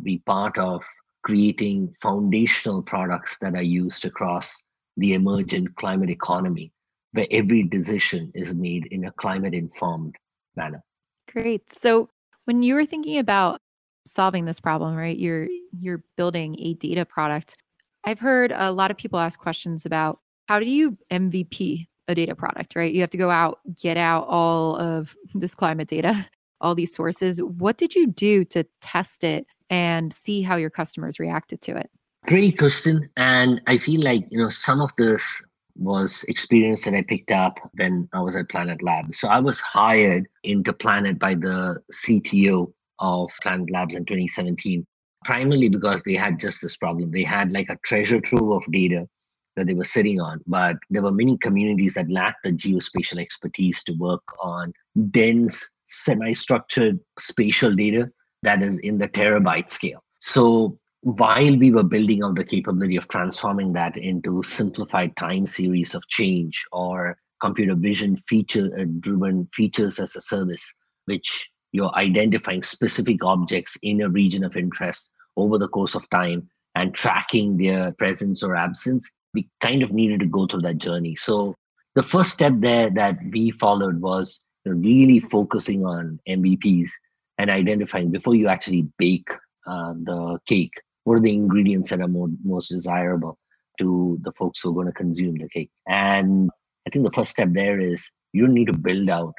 be 0.00 0.18
part 0.18 0.58
of 0.58 0.82
creating 1.22 1.94
foundational 2.00 2.82
products 2.82 3.38
that 3.40 3.54
are 3.54 3.62
used 3.62 4.04
across 4.04 4.64
the 4.96 5.14
emergent 5.14 5.74
climate 5.76 6.10
economy, 6.10 6.72
where 7.12 7.26
every 7.30 7.62
decision 7.62 8.30
is 8.34 8.54
made 8.54 8.86
in 8.86 9.04
a 9.04 9.12
climate 9.12 9.54
informed 9.54 10.14
manner. 10.56 10.82
Great. 11.30 11.70
So 11.72 12.10
when 12.44 12.62
you 12.62 12.74
were 12.74 12.84
thinking 12.84 13.18
about 13.18 13.60
solving 14.06 14.44
this 14.44 14.60
problem, 14.60 14.96
right? 14.96 15.16
You're 15.16 15.48
you're 15.78 16.02
building 16.16 16.56
a 16.58 16.74
data 16.74 17.04
product. 17.04 17.56
I've 18.04 18.18
heard 18.18 18.52
a 18.54 18.72
lot 18.72 18.90
of 18.90 18.96
people 18.96 19.18
ask 19.18 19.38
questions 19.38 19.86
about 19.86 20.20
how 20.48 20.58
do 20.58 20.66
you 20.66 20.98
MVP 21.10 21.86
a 22.08 22.14
data 22.14 22.34
product, 22.34 22.74
right? 22.74 22.92
You 22.92 23.00
have 23.00 23.10
to 23.10 23.16
go 23.16 23.30
out, 23.30 23.60
get 23.80 23.96
out 23.96 24.26
all 24.28 24.76
of 24.76 25.14
this 25.34 25.54
climate 25.54 25.88
data, 25.88 26.26
all 26.60 26.74
these 26.74 26.94
sources. 26.94 27.40
What 27.40 27.78
did 27.78 27.94
you 27.94 28.08
do 28.08 28.44
to 28.46 28.64
test 28.80 29.22
it 29.22 29.46
and 29.70 30.12
see 30.12 30.42
how 30.42 30.56
your 30.56 30.70
customers 30.70 31.18
reacted 31.18 31.60
to 31.62 31.76
it? 31.76 31.90
Great 32.26 32.58
question. 32.58 33.08
And 33.16 33.60
I 33.66 33.78
feel 33.78 34.00
like, 34.00 34.26
you 34.30 34.38
know, 34.38 34.48
some 34.48 34.80
of 34.80 34.92
this 34.96 35.42
was 35.76 36.24
experience 36.28 36.84
that 36.84 36.94
I 36.94 37.02
picked 37.02 37.30
up 37.30 37.58
when 37.74 38.08
I 38.12 38.20
was 38.20 38.36
at 38.36 38.48
Planet 38.48 38.82
Labs. 38.82 39.18
So 39.18 39.28
I 39.28 39.40
was 39.40 39.60
hired 39.60 40.28
into 40.44 40.72
Planet 40.72 41.18
by 41.18 41.34
the 41.34 41.82
CTO 41.92 42.72
of 42.98 43.30
Planet 43.42 43.70
Labs 43.70 43.94
in 43.94 44.04
2017, 44.04 44.86
primarily 45.24 45.68
because 45.68 46.02
they 46.02 46.14
had 46.14 46.38
just 46.38 46.62
this 46.62 46.76
problem. 46.76 47.10
They 47.10 47.24
had 47.24 47.52
like 47.52 47.68
a 47.68 47.78
treasure 47.84 48.20
trove 48.20 48.52
of 48.52 48.72
data 48.72 49.08
that 49.56 49.66
they 49.66 49.74
were 49.74 49.84
sitting 49.84 50.20
on, 50.20 50.40
but 50.46 50.76
there 50.90 51.02
were 51.02 51.12
many 51.12 51.36
communities 51.38 51.94
that 51.94 52.10
lacked 52.10 52.44
the 52.44 52.52
geospatial 52.52 53.18
expertise 53.18 53.82
to 53.84 53.92
work 53.94 54.22
on 54.40 54.72
dense, 55.10 55.70
semi 55.86 56.32
structured 56.32 56.98
spatial 57.18 57.74
data 57.74 58.10
that 58.42 58.62
is 58.62 58.78
in 58.78 58.98
the 58.98 59.08
terabyte 59.08 59.70
scale. 59.70 60.02
So 60.20 60.78
while 61.02 61.56
we 61.56 61.72
were 61.72 61.82
building 61.82 62.22
out 62.22 62.36
the 62.36 62.44
capability 62.44 62.96
of 62.96 63.08
transforming 63.08 63.72
that 63.72 63.96
into 63.96 64.42
simplified 64.42 65.16
time 65.16 65.46
series 65.46 65.94
of 65.94 66.06
change 66.08 66.64
or 66.72 67.16
computer 67.40 67.74
vision 67.74 68.16
feature 68.28 68.70
uh, 68.78 68.84
driven 69.00 69.48
features 69.52 69.98
as 69.98 70.14
a 70.14 70.20
service, 70.20 70.74
which 71.06 71.48
you're 71.72 71.94
identifying 71.96 72.62
specific 72.62 73.24
objects 73.24 73.76
in 73.82 74.02
a 74.02 74.08
region 74.08 74.44
of 74.44 74.56
interest 74.56 75.10
over 75.36 75.58
the 75.58 75.68
course 75.68 75.94
of 75.94 76.08
time 76.10 76.48
and 76.76 76.94
tracking 76.94 77.56
their 77.56 77.92
presence 77.94 78.42
or 78.42 78.54
absence, 78.54 79.10
we 79.34 79.48
kind 79.60 79.82
of 79.82 79.90
needed 79.90 80.20
to 80.20 80.26
go 80.26 80.46
through 80.46 80.60
that 80.60 80.78
journey. 80.78 81.16
So 81.16 81.54
the 81.94 82.02
first 82.02 82.30
step 82.30 82.52
there 82.58 82.90
that 82.90 83.18
we 83.32 83.50
followed 83.50 84.00
was 84.00 84.40
really 84.64 85.18
focusing 85.18 85.84
on 85.84 86.20
MVPs 86.28 86.90
and 87.38 87.50
identifying 87.50 88.10
before 88.10 88.34
you 88.34 88.48
actually 88.48 88.86
bake 88.98 89.28
uh, 89.66 89.94
the 90.04 90.38
cake 90.46 90.74
what 91.04 91.16
are 91.16 91.20
the 91.20 91.32
ingredients 91.32 91.90
that 91.90 92.00
are 92.00 92.08
more, 92.08 92.28
most 92.44 92.68
desirable 92.68 93.36
to 93.78 94.18
the 94.22 94.32
folks 94.32 94.60
who 94.60 94.70
are 94.70 94.74
going 94.74 94.86
to 94.86 94.92
consume 94.92 95.36
the 95.36 95.48
cake. 95.48 95.70
And 95.86 96.50
i 96.86 96.90
think 96.90 97.04
the 97.04 97.12
first 97.12 97.30
step 97.30 97.48
there 97.52 97.80
is 97.80 98.10
you 98.32 98.48
need 98.48 98.66
to 98.66 98.76
build 98.76 99.08
out 99.08 99.34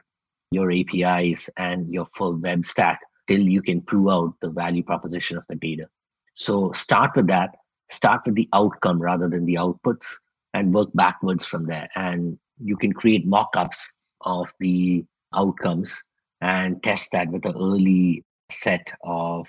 your 0.52 0.72
apis 0.72 1.50
and 1.58 1.92
your 1.94 2.06
full 2.16 2.36
web 2.38 2.66
stack 2.66 3.00
till 3.28 3.40
you 3.40 3.62
can 3.62 3.82
prove 3.82 4.08
out 4.08 4.34
the 4.42 4.50
value 4.50 4.84
proposition 4.84 5.38
of 5.38 5.44
the 5.50 5.56
data. 5.56 5.88
So 6.36 6.72
start 6.74 7.16
with 7.16 7.28
that 7.28 7.52
start 7.94 8.22
with 8.26 8.36
the 8.36 8.50
outcome 8.54 9.02
rather 9.02 9.30
than 9.30 9.46
the 9.46 9.56
outputs 9.56 10.08
and 10.54 10.74
work 10.74 10.90
backwards 10.94 11.46
from 11.46 11.66
there. 11.66 11.90
And 11.96 12.38
you 12.60 12.76
can 12.76 12.92
create 12.92 13.26
mock-ups 13.26 13.92
of 14.22 14.52
the 14.60 15.06
outcomes 15.36 16.02
and 16.44 16.84
test 16.84 17.10
that 17.14 17.30
with 17.30 17.46
an 17.46 17.56
early 17.56 18.24
set 18.52 18.92
of 19.04 19.48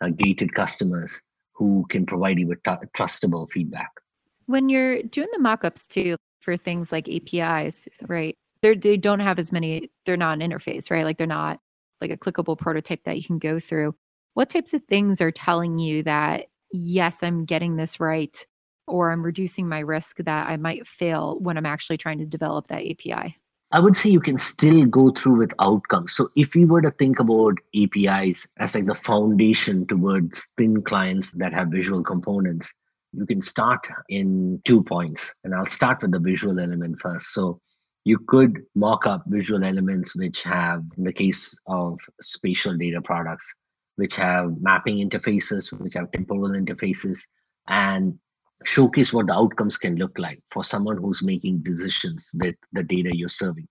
uh, 0.00 0.08
gated 0.10 0.54
customers 0.54 1.20
who 1.52 1.84
can 1.90 2.06
provide 2.06 2.38
you 2.38 2.46
with 2.46 2.62
t- 2.62 2.70
trustable 2.96 3.50
feedback. 3.50 3.90
When 4.46 4.68
you're 4.68 5.02
doing 5.02 5.28
the 5.32 5.40
mockups 5.40 5.88
too 5.88 6.16
for 6.40 6.56
things 6.56 6.92
like 6.92 7.08
APIs, 7.08 7.88
right? 8.06 8.36
They're, 8.62 8.76
they 8.76 8.96
don't 8.96 9.20
have 9.20 9.40
as 9.40 9.50
many, 9.50 9.90
they're 10.06 10.16
not 10.16 10.40
an 10.40 10.48
interface, 10.48 10.90
right? 10.90 11.04
Like 11.04 11.18
they're 11.18 11.26
not 11.26 11.58
like 12.00 12.12
a 12.12 12.16
clickable 12.16 12.56
prototype 12.56 13.02
that 13.04 13.16
you 13.16 13.24
can 13.24 13.40
go 13.40 13.58
through. 13.58 13.96
What 14.34 14.48
types 14.48 14.72
of 14.72 14.84
things 14.84 15.20
are 15.20 15.32
telling 15.32 15.80
you 15.80 16.04
that, 16.04 16.46
yes, 16.72 17.24
I'm 17.24 17.44
getting 17.44 17.74
this 17.74 17.98
right, 17.98 18.46
or 18.86 19.10
I'm 19.10 19.24
reducing 19.24 19.68
my 19.68 19.80
risk 19.80 20.18
that 20.18 20.48
I 20.48 20.56
might 20.56 20.86
fail 20.86 21.36
when 21.40 21.58
I'm 21.58 21.66
actually 21.66 21.96
trying 21.96 22.18
to 22.18 22.24
develop 22.26 22.68
that 22.68 22.86
API? 22.86 23.36
I 23.70 23.80
would 23.80 23.96
say 23.96 24.08
you 24.08 24.20
can 24.20 24.38
still 24.38 24.86
go 24.86 25.10
through 25.10 25.36
with 25.36 25.52
outcomes. 25.58 26.14
So 26.14 26.30
if 26.36 26.54
we 26.54 26.64
were 26.64 26.80
to 26.80 26.90
think 26.92 27.20
about 27.20 27.58
APIs 27.76 28.46
as 28.58 28.74
like 28.74 28.86
the 28.86 28.94
foundation 28.94 29.86
towards 29.86 30.48
thin 30.56 30.82
clients 30.82 31.32
that 31.32 31.52
have 31.52 31.68
visual 31.68 32.02
components, 32.02 32.72
you 33.12 33.26
can 33.26 33.42
start 33.42 33.86
in 34.08 34.62
two 34.64 34.82
points. 34.82 35.34
And 35.44 35.54
I'll 35.54 35.66
start 35.66 36.00
with 36.00 36.12
the 36.12 36.18
visual 36.18 36.58
element 36.58 36.98
first. 36.98 37.34
So 37.34 37.60
you 38.04 38.18
could 38.18 38.62
mock 38.74 39.06
up 39.06 39.24
visual 39.26 39.62
elements 39.62 40.16
which 40.16 40.42
have, 40.44 40.82
in 40.96 41.04
the 41.04 41.12
case 41.12 41.54
of 41.66 42.00
spatial 42.22 42.74
data 42.74 43.02
products, 43.02 43.54
which 43.96 44.16
have 44.16 44.58
mapping 44.62 45.06
interfaces, 45.06 45.70
which 45.78 45.94
have 45.94 46.10
temporal 46.12 46.50
interfaces, 46.50 47.20
and 47.66 48.18
showcase 48.64 49.12
what 49.12 49.26
the 49.26 49.34
outcomes 49.34 49.76
can 49.76 49.96
look 49.96 50.18
like 50.18 50.40
for 50.50 50.64
someone 50.64 50.96
who's 50.96 51.22
making 51.22 51.58
decisions 51.58 52.30
with 52.34 52.56
the 52.72 52.82
data 52.82 53.10
you're 53.14 53.28
serving. 53.28 53.68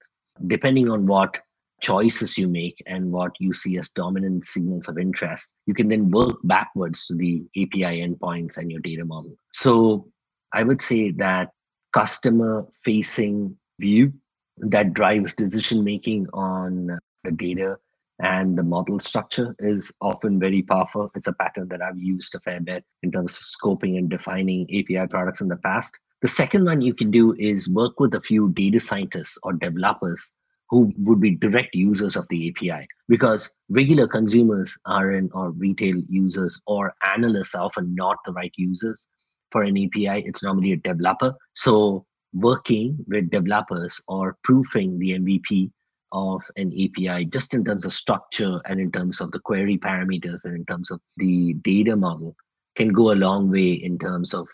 Depending 0.48 0.90
on 0.90 1.06
what 1.06 1.38
choices 1.82 2.38
you 2.38 2.48
make 2.48 2.82
and 2.88 3.12
what 3.12 3.32
you 3.40 3.54
see 3.54 3.78
as 3.78 3.90
dominant 3.90 4.46
signals 4.46 4.88
of 4.88 4.98
interest, 4.98 5.52
you 5.66 5.74
can 5.74 5.90
then 5.90 6.10
work 6.10 6.38
backwards 6.44 7.06
to 7.08 7.16
the 7.16 7.44
API 7.56 8.02
endpoints 8.02 8.58
and 8.58 8.72
your 8.72 8.82
data 8.82 9.06
model. 9.06 9.36
So 9.52 10.08
I 10.54 10.64
would 10.64 10.82
say 10.82 11.12
that 11.12 11.50
customer 11.94 12.66
facing 12.84 13.56
view 13.80 14.14
that 14.58 14.94
drives 14.94 15.36
decision 15.36 15.84
making 15.84 16.28
on 16.34 16.98
the 17.24 17.32
data 17.32 17.78
and 18.20 18.58
the 18.58 18.64
model 18.64 19.00
structure 19.00 19.56
is 19.60 19.92
often 20.02 20.40
very 20.40 20.62
powerful. 20.62 21.12
It's 21.16 21.28
a 21.28 21.34
pattern 21.34 21.68
that 21.70 21.82
I've 21.82 21.98
used 21.98 22.34
a 22.36 22.40
fair 22.40 22.60
bit 22.60 22.84
in 23.04 23.12
terms 23.12 23.38
of 23.38 23.44
scoping 23.44 23.98
and 23.98 24.10
defining 24.10 24.64
API 24.64 25.08
products 25.08 25.42
in 25.42 25.48
the 25.48 25.58
past. 25.58 26.00
The 26.22 26.28
second 26.28 26.66
one 26.66 26.82
you 26.82 26.96
can 26.96 27.12
do 27.12 27.36
is 27.38 27.70
work 27.70 28.00
with 28.00 28.16
a 28.16 28.22
few 28.22 28.50
data 28.54 28.80
scientists 28.80 29.38
or 29.44 29.54
developers 29.54 30.34
who 30.70 30.92
would 30.98 31.22
be 31.22 31.36
direct 31.36 31.76
users 31.76 32.16
of 32.16 32.26
the 32.30 32.50
API 32.50 32.88
because 33.08 33.52
regular 33.70 34.08
consumers 34.08 34.76
are 34.86 35.12
in 35.12 35.30
or 35.34 35.52
retail 35.52 35.96
users 36.10 36.60
or 36.66 36.94
analysts 37.14 37.56
are 37.56 37.66
often 37.66 37.94
not 37.96 38.18
the 38.26 38.34
right 38.34 38.52
users 38.58 39.08
for 39.52 39.64
an 39.64 39.78
API. 39.78 40.24
It's 40.26 40.44
normally 40.44 40.74
a 40.74 40.78
developer. 40.78 41.34
So 41.54 42.06
working 42.34 42.98
with 43.08 43.30
developers 43.30 44.02
or 44.08 44.38
proofing 44.44 45.00
the 45.00 45.12
MVP 45.12 45.72
of 46.12 46.42
an 46.56 46.72
API, 46.72 47.26
just 47.26 47.54
in 47.54 47.64
terms 47.64 47.86
of 47.86 47.94
structure 47.94 48.60
and 48.66 48.80
in 48.80 48.92
terms 48.92 49.22
of 49.22 49.32
the 49.32 49.40
query 49.40 49.78
parameters 49.78 50.46
and 50.46 50.56
in 50.56 50.66
terms 50.66 50.92
of 50.92 51.00
the 51.18 51.54
data 51.56 51.96
model, 51.96 52.36
can 52.76 52.90
go 52.90 53.12
a 53.12 53.16
long 53.16 53.50
way 53.50 53.72
in 53.72 53.98
terms 53.98 54.34
of 54.34 54.48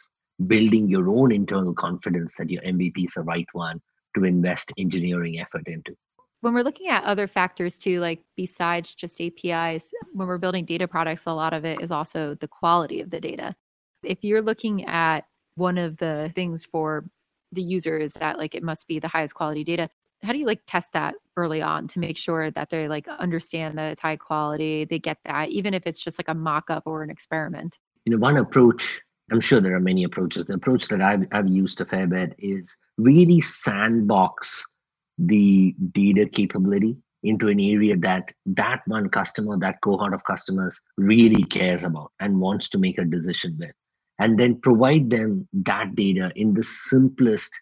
building 0.48 0.88
your 0.88 1.10
own 1.10 1.31
internal 1.31 1.74
confidence 1.74 2.36
that 2.38 2.50
your 2.50 2.62
MVP 2.63 3.05
is 3.05 3.13
the 3.15 3.22
right 3.22 3.48
one 3.53 3.79
to 4.15 4.24
invest 4.24 4.72
engineering 4.77 5.39
effort 5.39 5.67
into. 5.67 5.95
When 6.41 6.53
we're 6.53 6.63
looking 6.63 6.89
at 6.89 7.03
other 7.03 7.27
factors 7.27 7.77
too, 7.77 8.00
like 8.00 8.22
besides 8.36 8.93
just 8.93 9.22
APIs, 9.22 9.91
when 10.13 10.27
we're 10.27 10.38
building 10.38 10.65
data 10.65 10.88
products, 10.88 11.24
a 11.25 11.33
lot 11.33 11.53
of 11.53 11.63
it 11.63 11.81
is 11.81 11.91
also 11.91 12.36
the 12.36 12.48
quality 12.48 13.00
of 13.01 13.10
the 13.10 13.22
data. 13.22 13.55
If 14.03 14.24
you're 14.24 14.41
looking 14.41 14.86
at 14.86 15.25
one 15.55 15.77
of 15.77 15.98
the 15.98 16.31
things 16.36 16.65
for 16.65 17.05
the 17.51 17.62
user 17.62 17.98
is 17.98 18.13
that 18.13 18.38
like 18.38 18.55
it 18.55 18.63
must 18.63 18.88
be 18.88 19.00
the 19.00 19.07
highest 19.07 19.36
quality 19.36 19.63
data 19.63 19.89
how 20.23 20.31
do 20.31 20.39
you 20.39 20.45
like 20.45 20.61
test 20.65 20.91
that 20.93 21.15
early 21.37 21.61
on 21.61 21.87
to 21.87 21.99
make 21.99 22.17
sure 22.17 22.49
that 22.51 22.69
they 22.69 22.87
like 22.87 23.07
understand 23.07 23.77
that 23.77 23.91
it's 23.91 24.01
high 24.01 24.15
quality 24.15 24.85
they 24.85 24.99
get 24.99 25.17
that 25.25 25.49
even 25.49 25.73
if 25.73 25.85
it's 25.85 26.01
just 26.01 26.19
like 26.19 26.29
a 26.29 26.33
mock-up 26.33 26.83
or 26.85 27.03
an 27.03 27.09
experiment 27.09 27.79
you 28.05 28.11
know 28.11 28.17
one 28.17 28.37
approach 28.37 29.01
i'm 29.31 29.41
sure 29.41 29.59
there 29.61 29.75
are 29.75 29.79
many 29.79 30.03
approaches 30.03 30.45
the 30.45 30.53
approach 30.53 30.87
that 30.87 31.01
i've, 31.01 31.25
I've 31.31 31.47
used 31.47 31.81
a 31.81 31.85
fair 31.85 32.07
bit 32.07 32.35
is 32.37 32.75
really 32.97 33.41
sandbox 33.41 34.65
the 35.17 35.75
data 35.91 36.27
capability 36.27 36.97
into 37.23 37.47
an 37.47 37.59
area 37.59 37.95
that 37.97 38.31
that 38.45 38.81
one 38.85 39.09
customer, 39.09 39.57
that 39.57 39.81
cohort 39.81 40.13
of 40.13 40.23
customers 40.25 40.79
really 40.97 41.43
cares 41.43 41.83
about 41.83 42.11
and 42.19 42.39
wants 42.39 42.69
to 42.69 42.77
make 42.77 42.97
a 42.97 43.05
decision 43.05 43.55
with. 43.59 43.71
And 44.19 44.37
then 44.37 44.59
provide 44.59 45.09
them 45.09 45.47
that 45.53 45.95
data 45.95 46.31
in 46.35 46.53
the 46.53 46.63
simplest, 46.63 47.57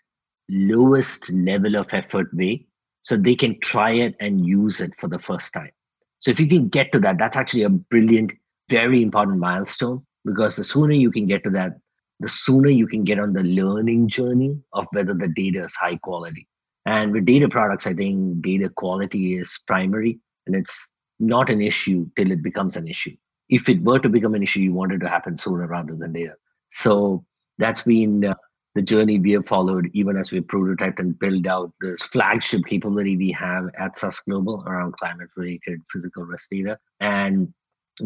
lowest 0.51 1.31
level 1.31 1.75
of 1.75 1.93
effort 1.93 2.33
way 2.33 2.65
so 3.03 3.17
they 3.17 3.35
can 3.35 3.59
try 3.61 3.91
it 3.91 4.15
and 4.19 4.45
use 4.45 4.81
it 4.81 4.95
for 4.97 5.07
the 5.07 5.19
first 5.19 5.53
time. 5.53 5.71
So 6.19 6.29
if 6.29 6.39
you 6.39 6.47
can 6.47 6.67
get 6.67 6.91
to 6.91 6.99
that, 6.99 7.17
that's 7.17 7.37
actually 7.37 7.63
a 7.63 7.69
brilliant, 7.69 8.33
very 8.69 9.01
important 9.01 9.39
milestone 9.39 10.05
because 10.23 10.55
the 10.55 10.63
sooner 10.63 10.93
you 10.93 11.11
can 11.11 11.25
get 11.25 11.43
to 11.45 11.49
that, 11.51 11.79
the 12.19 12.29
sooner 12.29 12.69
you 12.69 12.85
can 12.85 13.03
get 13.03 13.19
on 13.19 13.33
the 13.33 13.41
learning 13.41 14.07
journey 14.09 14.55
of 14.73 14.85
whether 14.91 15.13
the 15.13 15.27
data 15.29 15.63
is 15.63 15.73
high 15.73 15.97
quality. 15.97 16.47
And 16.85 17.11
with 17.11 17.25
data 17.25 17.49
products, 17.49 17.87
I 17.87 17.93
think 17.93 18.41
data 18.41 18.69
quality 18.69 19.37
is 19.37 19.59
primary 19.65 20.19
and 20.45 20.55
it's 20.55 20.87
not 21.19 21.49
an 21.49 21.61
issue 21.61 22.07
till 22.15 22.31
it 22.31 22.43
becomes 22.43 22.75
an 22.75 22.87
issue. 22.87 23.15
If 23.49 23.67
it 23.69 23.81
were 23.81 23.99
to 23.99 24.09
become 24.09 24.35
an 24.35 24.43
issue, 24.43 24.59
you 24.59 24.73
want 24.73 24.91
it 24.91 24.99
to 24.99 25.09
happen 25.09 25.37
sooner 25.37 25.67
rather 25.67 25.95
than 25.95 26.13
later. 26.13 26.37
So 26.71 27.25
that's 27.57 27.83
been 27.83 28.25
uh, 28.25 28.35
the 28.75 28.81
journey 28.81 29.19
we 29.19 29.31
have 29.31 29.47
followed, 29.47 29.89
even 29.93 30.15
as 30.17 30.31
we 30.31 30.39
prototyped 30.39 30.99
and 30.99 31.17
built 31.19 31.45
out 31.47 31.73
this 31.81 32.01
flagship 32.01 32.65
capability 32.65 33.17
we 33.17 33.31
have 33.31 33.69
at 33.77 33.97
Sust 33.97 34.23
Global 34.25 34.63
around 34.65 34.93
climate 34.93 35.29
related 35.35 35.81
physical 35.91 36.23
risk 36.23 36.49
data. 36.49 36.77
And 36.99 37.53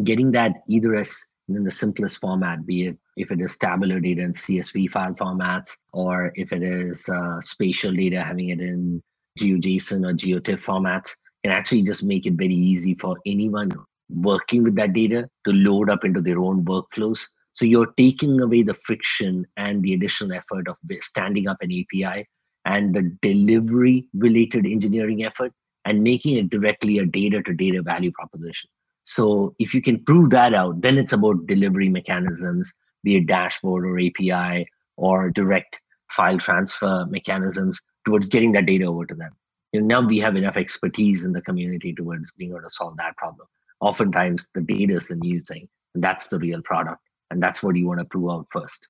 getting 0.02 0.32
that 0.32 0.52
either 0.68 0.96
as 0.96 1.24
in 1.48 1.62
the 1.62 1.70
simplest 1.70 2.20
format, 2.20 2.66
be 2.66 2.86
it 2.86 2.98
if 3.16 3.30
it 3.30 3.40
is 3.40 3.56
tabular 3.56 4.00
data 4.00 4.22
in 4.22 4.32
CSV 4.32 4.90
file 4.90 5.14
formats, 5.14 5.70
or 5.92 6.32
if 6.34 6.52
it 6.52 6.62
is 6.62 7.08
uh, 7.08 7.40
spatial 7.40 7.94
data, 7.94 8.22
having 8.22 8.50
it 8.50 8.60
in 8.60 9.02
GeoJSON 9.38 10.06
or 10.06 10.12
GeoTIFF 10.12 10.64
formats, 10.64 11.10
can 11.44 11.52
actually 11.52 11.82
just 11.82 12.02
make 12.02 12.26
it 12.26 12.34
very 12.34 12.54
easy 12.54 12.94
for 12.94 13.16
anyone 13.24 13.70
working 14.10 14.62
with 14.62 14.74
that 14.76 14.92
data 14.92 15.28
to 15.46 15.52
load 15.52 15.90
up 15.90 16.04
into 16.04 16.20
their 16.20 16.38
own 16.38 16.64
workflows. 16.64 17.26
So 17.56 17.64
you're 17.64 17.94
taking 17.96 18.38
away 18.38 18.62
the 18.62 18.74
friction 18.74 19.46
and 19.56 19.82
the 19.82 19.94
additional 19.94 20.34
effort 20.34 20.68
of 20.68 20.76
standing 21.00 21.48
up 21.48 21.56
an 21.62 21.72
API 21.72 22.28
and 22.66 22.94
the 22.94 23.16
delivery 23.22 24.06
related 24.12 24.66
engineering 24.66 25.24
effort 25.24 25.54
and 25.86 26.02
making 26.02 26.36
it 26.36 26.50
directly 26.50 26.98
a 26.98 27.06
data 27.06 27.42
to 27.44 27.54
data 27.54 27.80
value 27.80 28.12
proposition. 28.12 28.68
So 29.04 29.54
if 29.58 29.72
you 29.72 29.80
can 29.80 30.04
prove 30.04 30.28
that 30.30 30.52
out, 30.52 30.82
then 30.82 30.98
it's 30.98 31.14
about 31.14 31.46
delivery 31.46 31.88
mechanisms, 31.88 32.74
be 33.02 33.16
it 33.16 33.26
dashboard 33.26 33.86
or 33.86 33.98
API 33.98 34.66
or 34.98 35.30
direct 35.30 35.80
file 36.12 36.36
transfer 36.36 37.06
mechanisms 37.08 37.80
towards 38.04 38.28
getting 38.28 38.52
that 38.52 38.66
data 38.66 38.84
over 38.84 39.06
to 39.06 39.14
them. 39.14 39.30
Know, 39.72 39.80
now 39.80 40.06
we 40.06 40.18
have 40.18 40.36
enough 40.36 40.58
expertise 40.58 41.24
in 41.24 41.32
the 41.32 41.40
community 41.40 41.94
towards 41.94 42.32
being 42.32 42.50
able 42.50 42.60
to 42.60 42.70
solve 42.70 42.98
that 42.98 43.16
problem. 43.16 43.48
Oftentimes 43.80 44.48
the 44.54 44.60
data 44.60 44.94
is 44.94 45.08
the 45.08 45.16
new 45.16 45.40
thing, 45.40 45.66
and 45.94 46.04
that's 46.04 46.28
the 46.28 46.38
real 46.38 46.60
product. 46.60 47.00
And 47.36 47.42
that's 47.42 47.62
what 47.62 47.76
you 47.76 47.86
want 47.86 48.00
to 48.00 48.06
prove 48.06 48.30
out 48.30 48.46
first. 48.50 48.88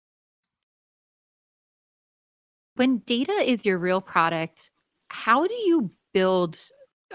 When 2.76 2.98
data 2.98 3.32
is 3.32 3.66
your 3.66 3.76
real 3.76 4.00
product, 4.00 4.70
how 5.08 5.48
do 5.48 5.52
you 5.52 5.90
build 6.14 6.56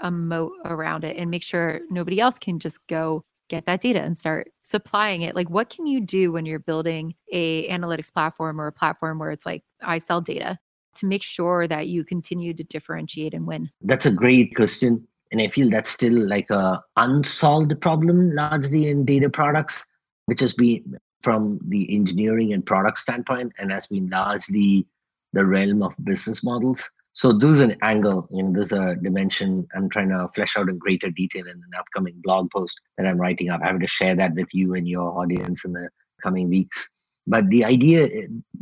a 0.02 0.10
moat 0.10 0.52
around 0.66 1.04
it 1.04 1.16
and 1.16 1.30
make 1.30 1.42
sure 1.42 1.80
nobody 1.88 2.20
else 2.20 2.36
can 2.36 2.58
just 2.58 2.86
go 2.86 3.24
get 3.48 3.64
that 3.64 3.80
data 3.80 4.02
and 4.02 4.16
start 4.16 4.50
supplying 4.62 5.22
it 5.22 5.34
like 5.34 5.48
what 5.50 5.68
can 5.68 5.86
you 5.86 6.00
do 6.00 6.32
when 6.32 6.46
you're 6.46 6.58
building 6.58 7.14
a 7.32 7.68
analytics 7.68 8.10
platform 8.10 8.58
or 8.58 8.68
a 8.68 8.72
platform 8.72 9.18
where 9.18 9.30
it's 9.30 9.44
like 9.44 9.62
i 9.82 9.98
sell 9.98 10.22
data 10.22 10.58
to 10.94 11.04
make 11.04 11.22
sure 11.22 11.68
that 11.68 11.88
you 11.88 12.02
continue 12.02 12.54
to 12.54 12.64
differentiate 12.64 13.34
and 13.34 13.46
win 13.46 13.68
that's 13.82 14.06
a 14.06 14.10
great 14.10 14.56
question 14.56 15.06
and 15.32 15.42
i 15.42 15.48
feel 15.48 15.68
that's 15.68 15.90
still 15.90 16.26
like 16.26 16.48
a 16.48 16.80
unsolved 16.96 17.78
problem 17.82 18.34
largely 18.34 18.88
in 18.88 19.04
data 19.04 19.28
products 19.28 19.84
which 20.26 20.40
has 20.40 20.54
been 20.54 20.96
from 21.22 21.58
the 21.68 21.94
engineering 21.94 22.52
and 22.52 22.64
product 22.66 22.98
standpoint 22.98 23.52
and 23.58 23.70
has 23.70 23.86
been 23.86 24.08
largely 24.08 24.86
the 25.32 25.44
realm 25.44 25.82
of 25.82 25.92
business 26.04 26.42
models 26.44 26.88
so 27.14 27.32
there's 27.32 27.60
an 27.60 27.76
angle, 27.82 28.26
you 28.32 28.42
know, 28.42 28.52
there's 28.54 28.72
a 28.72 28.96
dimension 29.02 29.66
I'm 29.74 29.90
trying 29.90 30.08
to 30.08 30.30
flesh 30.34 30.56
out 30.56 30.70
in 30.70 30.78
greater 30.78 31.10
detail 31.10 31.42
in 31.42 31.56
an 31.56 31.78
upcoming 31.78 32.14
blog 32.22 32.50
post 32.50 32.80
that 32.96 33.06
I'm 33.06 33.18
writing 33.20 33.50
up. 33.50 33.60
I'm 33.60 33.66
having 33.66 33.80
to 33.82 33.86
share 33.86 34.16
that 34.16 34.34
with 34.34 34.48
you 34.54 34.74
and 34.74 34.88
your 34.88 35.18
audience 35.18 35.64
in 35.64 35.72
the 35.72 35.90
coming 36.22 36.48
weeks. 36.48 36.88
But 37.26 37.48
the 37.50 37.64
idea, 37.64 38.08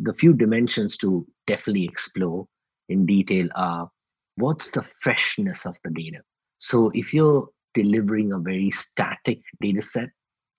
the 0.03 0.15
few 0.15 0.33
dimensions 0.33 0.97
to 0.99 1.27
definitely 1.47 1.85
explore 1.85 2.47
in 2.89 3.07
detail 3.07 3.49
are 3.55 3.89
what's 4.37 4.73
the 4.73 4.85
freshness 5.01 5.65
of 5.65 5.77
the 5.85 5.91
data? 5.91 6.19
So 6.59 6.91
if 6.93 7.15
you're 7.15 7.49
delivering 7.75 8.33
a 8.33 8.39
very 8.39 8.73
static 8.73 9.41
data 9.63 9.81
set, 9.81 10.09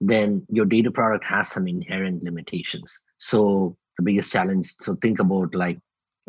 then 0.01 0.45
your 0.49 0.65
data 0.65 0.91
product 0.91 1.23
has 1.23 1.49
some 1.49 1.67
inherent 1.67 2.23
limitations. 2.23 2.99
So 3.17 3.77
the 3.97 4.03
biggest 4.03 4.31
challenge, 4.31 4.73
so 4.81 4.95
think 4.95 5.19
about 5.19 5.53
like 5.53 5.77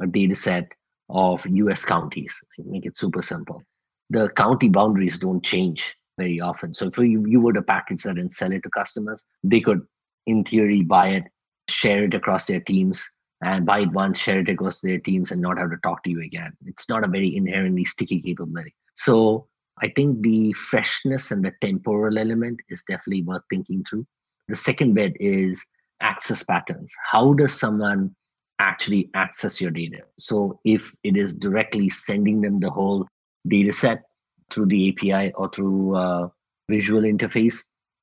a 0.00 0.06
data 0.06 0.34
set 0.34 0.70
of 1.08 1.44
US 1.46 1.84
counties. 1.84 2.38
Make 2.58 2.84
it 2.84 2.98
super 2.98 3.22
simple. 3.22 3.62
The 4.10 4.28
county 4.36 4.68
boundaries 4.68 5.18
don't 5.18 5.42
change 5.42 5.94
very 6.18 6.38
often. 6.38 6.74
So 6.74 6.88
if 6.88 6.98
you, 6.98 7.24
you 7.26 7.40
were 7.40 7.54
to 7.54 7.62
package 7.62 8.02
that 8.02 8.18
and 8.18 8.32
sell 8.32 8.52
it 8.52 8.62
to 8.64 8.70
customers, 8.70 9.24
they 9.42 9.60
could, 9.60 9.80
in 10.26 10.44
theory, 10.44 10.82
buy 10.82 11.08
it, 11.08 11.24
share 11.68 12.04
it 12.04 12.12
across 12.12 12.44
their 12.44 12.60
teams, 12.60 13.02
and 13.42 13.64
buy 13.64 13.80
it 13.80 13.92
once, 13.92 14.18
share 14.18 14.40
it 14.40 14.50
across 14.50 14.80
their 14.80 14.98
teams, 14.98 15.30
and 15.30 15.40
not 15.40 15.56
have 15.56 15.70
to 15.70 15.78
talk 15.82 16.02
to 16.04 16.10
you 16.10 16.20
again. 16.22 16.52
It's 16.66 16.88
not 16.90 17.04
a 17.04 17.08
very 17.08 17.34
inherently 17.34 17.86
sticky 17.86 18.20
capability. 18.20 18.74
So 18.96 19.48
I 19.82 19.88
think 19.88 20.22
the 20.22 20.52
freshness 20.54 21.30
and 21.30 21.44
the 21.44 21.52
temporal 21.60 22.18
element 22.18 22.60
is 22.68 22.84
definitely 22.88 23.22
worth 23.22 23.42
thinking 23.50 23.84
through. 23.88 24.06
The 24.48 24.56
second 24.56 24.94
bit 24.94 25.16
is 25.20 25.64
access 26.00 26.42
patterns. 26.42 26.94
How 27.10 27.32
does 27.34 27.58
someone 27.58 28.14
actually 28.62 29.10
access 29.14 29.60
your 29.60 29.70
data. 29.70 29.98
So 30.18 30.60
if 30.64 30.94
it 31.02 31.16
is 31.16 31.34
directly 31.34 31.88
sending 31.88 32.40
them 32.40 32.60
the 32.60 32.70
whole 32.70 33.06
data 33.46 33.72
set 33.72 34.04
through 34.50 34.66
the 34.66 34.90
API 34.90 35.32
or 35.32 35.48
through 35.48 35.96
a 35.96 36.30
visual 36.70 37.02
interface, 37.02 37.56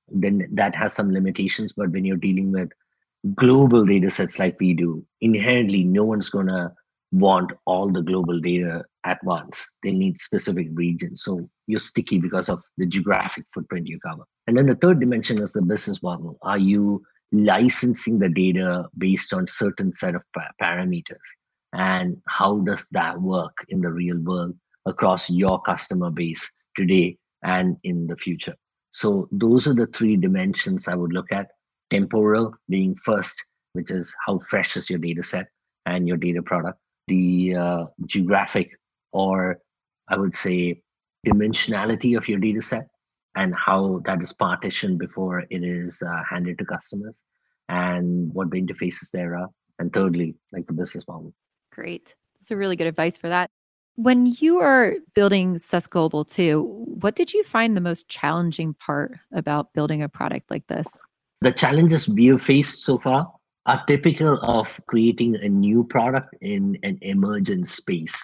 then 0.09 0.47
that 0.51 0.75
has 0.75 0.93
some 0.93 1.11
limitations. 1.11 1.73
But 1.73 1.91
when 1.91 2.03
you're 2.03 2.17
dealing 2.17 2.51
with 2.51 2.69
global 3.35 3.85
data 3.85 4.09
sets 4.09 4.37
like 4.37 4.59
we 4.59 4.73
do, 4.73 5.05
inherently 5.21 5.83
no 5.83 6.03
one's 6.03 6.29
gonna 6.29 6.73
want 7.11 7.51
all 7.65 7.89
the 7.89 8.01
global 8.01 8.39
data 8.39 8.83
at 9.03 9.23
once. 9.23 9.67
They 9.83 9.91
need 9.91 10.19
specific 10.19 10.67
regions. 10.73 11.23
So 11.23 11.49
you're 11.67 11.79
sticky 11.79 12.19
because 12.19 12.49
of 12.49 12.61
the 12.77 12.85
geographic 12.85 13.45
footprint 13.53 13.87
you 13.87 13.99
cover. 13.99 14.23
And 14.47 14.57
then 14.57 14.67
the 14.67 14.75
third 14.75 14.99
dimension 14.99 15.41
is 15.41 15.51
the 15.51 15.61
business 15.61 16.03
model. 16.03 16.37
Are 16.41 16.57
you 16.57 17.01
licensing 17.31 18.19
the 18.19 18.29
data 18.29 18.85
based 18.97 19.33
on 19.33 19.47
certain 19.47 19.93
set 19.93 20.15
of 20.15 20.21
parameters 20.61 21.17
and 21.73 22.17
how 22.27 22.59
does 22.59 22.87
that 22.91 23.19
work 23.21 23.53
in 23.69 23.81
the 23.81 23.91
real 23.91 24.17
world 24.19 24.53
across 24.87 25.29
your 25.29 25.61
customer 25.61 26.09
base 26.09 26.51
today 26.75 27.15
and 27.43 27.77
in 27.83 28.07
the 28.07 28.15
future 28.15 28.55
so 28.91 29.27
those 29.31 29.67
are 29.67 29.75
the 29.75 29.85
three 29.87 30.15
dimensions 30.15 30.87
i 30.87 30.95
would 30.95 31.13
look 31.13 31.31
at 31.31 31.49
temporal 31.91 32.51
being 32.69 32.95
first 32.95 33.45
which 33.73 33.91
is 33.91 34.15
how 34.25 34.39
fresh 34.39 34.75
is 34.75 34.89
your 34.89 34.99
data 34.99 35.21
set 35.21 35.47
and 35.85 36.07
your 36.07 36.17
data 36.17 36.41
product 36.41 36.79
the 37.09 37.55
uh, 37.55 37.83
geographic 38.05 38.69
or 39.11 39.59
i 40.09 40.17
would 40.17 40.35
say 40.35 40.81
dimensionality 41.25 42.15
of 42.17 42.27
your 42.27 42.39
data 42.39 42.61
set 42.61 42.87
and 43.35 43.53
how 43.55 44.01
that 44.05 44.21
is 44.21 44.33
partitioned 44.33 44.97
before 44.99 45.39
it 45.49 45.63
is 45.63 46.01
uh, 46.01 46.21
handed 46.29 46.57
to 46.57 46.65
customers 46.65 47.23
and 47.69 48.33
what 48.33 48.49
the 48.51 48.61
interfaces 48.61 49.11
there 49.11 49.35
are. 49.35 49.47
And 49.77 49.93
thirdly, 49.93 50.35
like 50.51 50.67
the 50.67 50.73
business 50.73 51.05
model. 51.07 51.33
Great. 51.71 52.15
That's 52.35 52.51
a 52.51 52.57
really 52.57 52.75
good 52.75 52.87
advice 52.87 53.17
for 53.17 53.29
that. 53.29 53.49
When 53.95 54.25
you 54.25 54.59
are 54.59 54.95
building 55.13 55.57
Sust 55.57 55.89
Global 55.89 56.25
too, 56.25 56.85
what 56.85 57.15
did 57.15 57.33
you 57.33 57.43
find 57.43 57.77
the 57.77 57.81
most 57.81 58.07
challenging 58.09 58.73
part 58.73 59.17
about 59.33 59.73
building 59.73 60.01
a 60.01 60.09
product 60.09 60.49
like 60.51 60.67
this? 60.67 60.87
The 61.41 61.51
challenges 61.51 62.09
we 62.09 62.27
have 62.27 62.41
faced 62.41 62.83
so 62.83 62.97
far 62.97 63.31
are 63.65 63.83
typical 63.87 64.39
of 64.41 64.79
creating 64.87 65.35
a 65.35 65.49
new 65.49 65.83
product 65.83 66.35
in 66.41 66.77
an 66.83 66.97
emergent 67.01 67.67
space. 67.67 68.17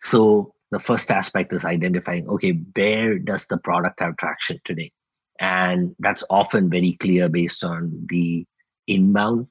So 0.00 0.54
the 0.70 0.78
first 0.78 1.10
aspect 1.10 1.52
is 1.52 1.64
identifying 1.64 2.28
okay 2.28 2.52
where 2.74 3.18
does 3.18 3.46
the 3.46 3.58
product 3.58 4.00
have 4.00 4.16
traction 4.16 4.60
today? 4.64 4.92
And 5.40 5.94
that's 5.98 6.24
often 6.30 6.70
very 6.70 6.96
clear 7.00 7.28
based 7.28 7.64
on 7.64 8.06
the 8.08 8.44
inbound 8.86 9.46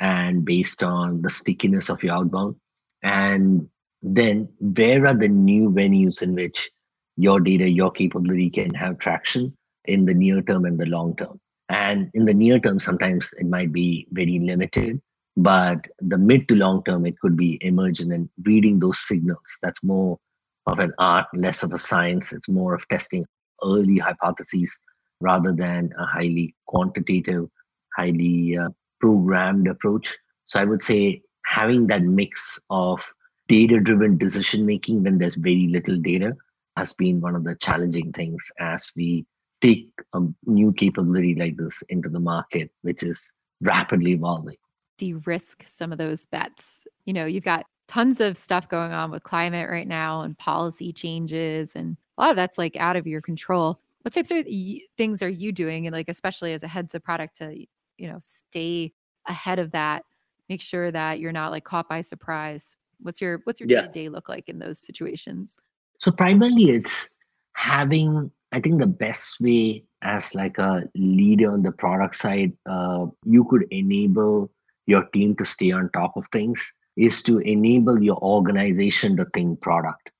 and 0.00 0.44
based 0.44 0.82
on 0.82 1.22
the 1.22 1.30
stickiness 1.30 1.90
of 1.90 2.02
your 2.02 2.14
outbound. 2.14 2.56
And 3.02 3.68
then 4.02 4.48
where 4.60 5.06
are 5.06 5.14
the 5.14 5.28
new 5.28 5.70
venues 5.70 6.22
in 6.22 6.34
which 6.34 6.70
your 7.16 7.40
data 7.40 7.68
your 7.68 7.90
capability 7.90 8.50
can 8.50 8.72
have 8.74 8.98
traction 8.98 9.56
in 9.84 10.04
the 10.04 10.14
near 10.14 10.42
term 10.42 10.64
and 10.64 10.78
the 10.78 10.86
long 10.86 11.16
term 11.16 11.40
and 11.68 12.10
in 12.14 12.24
the 12.24 12.34
near 12.34 12.58
term 12.58 12.78
sometimes 12.78 13.30
it 13.38 13.46
might 13.46 13.72
be 13.72 14.06
very 14.12 14.38
limited 14.38 15.00
but 15.36 15.86
the 16.00 16.18
mid 16.18 16.48
to 16.48 16.54
long 16.54 16.82
term 16.84 17.06
it 17.06 17.18
could 17.20 17.36
be 17.36 17.58
emergent 17.60 18.12
and 18.12 18.28
reading 18.44 18.78
those 18.78 18.98
signals 19.06 19.58
that's 19.62 19.82
more 19.82 20.18
of 20.68 20.78
an 20.78 20.92
art, 20.98 21.26
less 21.34 21.62
of 21.62 21.72
a 21.72 21.78
science. 21.78 22.32
It's 22.32 22.48
more 22.48 22.74
of 22.74 22.86
testing 22.88 23.24
early 23.64 23.98
hypotheses 23.98 24.78
rather 25.20 25.52
than 25.52 25.90
a 25.98 26.06
highly 26.06 26.54
quantitative, 26.66 27.48
highly 27.96 28.56
uh, 28.56 28.68
programmed 29.00 29.66
approach. 29.66 30.16
So 30.46 30.60
I 30.60 30.64
would 30.64 30.82
say 30.82 31.22
having 31.46 31.86
that 31.88 32.02
mix 32.02 32.58
of 32.70 33.02
data 33.48 33.80
driven 33.80 34.18
decision 34.18 34.66
making 34.66 35.02
when 35.02 35.18
there's 35.18 35.34
very 35.34 35.68
little 35.68 35.96
data 35.96 36.36
has 36.76 36.92
been 36.92 37.20
one 37.20 37.34
of 37.34 37.44
the 37.44 37.56
challenging 37.56 38.12
things 38.12 38.50
as 38.60 38.92
we 38.94 39.24
take 39.60 39.90
a 40.14 40.20
new 40.46 40.72
capability 40.72 41.34
like 41.34 41.56
this 41.56 41.82
into 41.88 42.08
the 42.08 42.20
market, 42.20 42.70
which 42.82 43.02
is 43.02 43.32
rapidly 43.60 44.12
evolving. 44.12 44.56
De 44.98 45.14
risk 45.14 45.64
some 45.66 45.92
of 45.92 45.98
those 45.98 46.26
bets. 46.26 46.84
You 47.04 47.12
know, 47.12 47.24
you've 47.24 47.44
got 47.44 47.66
tons 47.86 48.20
of 48.20 48.36
stuff 48.36 48.68
going 48.68 48.92
on 48.92 49.10
with 49.10 49.22
climate 49.22 49.70
right 49.70 49.88
now 49.88 50.20
and 50.20 50.36
policy 50.36 50.92
changes, 50.92 51.72
and 51.74 51.96
a 52.16 52.22
lot 52.22 52.30
of 52.30 52.36
that's 52.36 52.58
like 52.58 52.76
out 52.76 52.96
of 52.96 53.06
your 53.06 53.20
control. 53.20 53.80
What 54.02 54.14
types 54.14 54.30
of 54.30 54.46
things 54.96 55.22
are 55.22 55.28
you 55.28 55.52
doing, 55.52 55.86
and 55.86 55.94
like 55.94 56.08
especially 56.08 56.52
as 56.52 56.62
a 56.62 56.68
heads 56.68 56.94
of 56.94 57.02
product 57.02 57.38
to 57.38 57.54
you 57.96 58.08
know 58.08 58.18
stay 58.20 58.92
ahead 59.26 59.58
of 59.58 59.72
that, 59.72 60.04
make 60.48 60.60
sure 60.60 60.90
that 60.90 61.20
you're 61.20 61.32
not 61.32 61.52
like 61.52 61.64
caught 61.64 61.88
by 61.88 62.00
surprise? 62.00 62.76
What's 63.00 63.20
your 63.20 63.40
what's 63.44 63.60
your 63.60 63.68
day 63.68 63.82
to 63.82 63.88
day 63.88 64.08
look 64.08 64.28
like 64.28 64.48
in 64.48 64.58
those 64.58 64.78
situations? 64.78 65.56
So 65.98 66.10
primarily, 66.10 66.70
it's 66.70 67.08
having 67.54 68.30
I 68.52 68.60
think 68.60 68.80
the 68.80 68.86
best 68.86 69.40
way 69.40 69.84
as 70.02 70.34
like 70.34 70.58
a 70.58 70.82
leader 70.94 71.52
on 71.52 71.62
the 71.62 71.72
product 71.72 72.16
side, 72.16 72.52
uh, 72.68 73.06
you 73.24 73.44
could 73.44 73.66
enable 73.70 74.50
your 74.86 75.04
team 75.12 75.36
to 75.36 75.44
stay 75.44 75.70
on 75.70 75.90
top 75.92 76.16
of 76.16 76.24
things 76.32 76.72
is 76.96 77.22
to 77.22 77.38
enable 77.38 78.02
your 78.02 78.18
organization 78.18 79.16
to 79.16 79.26
think 79.34 79.60
product 79.60 80.10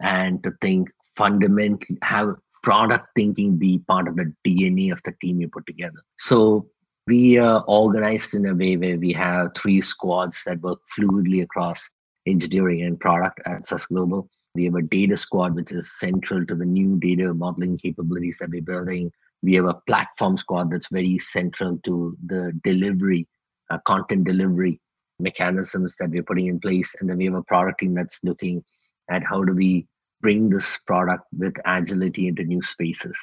and 0.00 0.42
to 0.44 0.52
think 0.60 0.88
fundamentally 1.16 1.98
have 2.02 2.36
product 2.62 3.08
thinking 3.16 3.56
be 3.56 3.78
part 3.88 4.06
of 4.06 4.16
the 4.16 4.32
DNA 4.46 4.92
of 4.92 5.00
the 5.04 5.12
team 5.20 5.40
you 5.40 5.48
put 5.48 5.66
together. 5.66 6.00
So 6.18 6.68
we 7.06 7.38
are 7.38 7.64
organized 7.66 8.34
in 8.34 8.46
a 8.46 8.54
way 8.54 8.76
where 8.76 8.98
we 8.98 9.12
have 9.14 9.52
three 9.56 9.80
squads 9.80 10.42
that 10.44 10.60
work 10.60 10.78
fluidly 10.96 11.42
across 11.42 11.88
engineering 12.26 12.82
and 12.82 13.00
product 13.00 13.40
at 13.46 13.66
Sust 13.66 13.88
Global. 13.88 14.28
We 14.58 14.64
have 14.64 14.74
a 14.74 14.82
data 14.82 15.16
squad, 15.16 15.54
which 15.54 15.70
is 15.70 16.00
central 16.00 16.44
to 16.44 16.56
the 16.56 16.64
new 16.64 16.98
data 16.98 17.32
modeling 17.32 17.78
capabilities 17.78 18.38
that 18.38 18.50
we're 18.50 18.60
building. 18.60 19.12
We 19.40 19.54
have 19.54 19.66
a 19.66 19.80
platform 19.86 20.36
squad 20.36 20.72
that's 20.72 20.88
very 20.90 21.16
central 21.20 21.78
to 21.84 22.16
the 22.26 22.52
delivery, 22.64 23.28
uh, 23.70 23.78
content 23.86 24.24
delivery 24.24 24.80
mechanisms 25.20 25.94
that 26.00 26.10
we're 26.10 26.24
putting 26.24 26.48
in 26.48 26.58
place. 26.58 26.92
And 26.98 27.08
then 27.08 27.18
we 27.18 27.26
have 27.26 27.34
a 27.34 27.42
product 27.44 27.78
team 27.78 27.94
that's 27.94 28.18
looking 28.24 28.64
at 29.08 29.22
how 29.22 29.44
do 29.44 29.52
we 29.52 29.86
bring 30.22 30.50
this 30.50 30.76
product 30.88 31.22
with 31.38 31.54
agility 31.64 32.26
into 32.26 32.42
new 32.42 32.60
spaces 32.60 33.16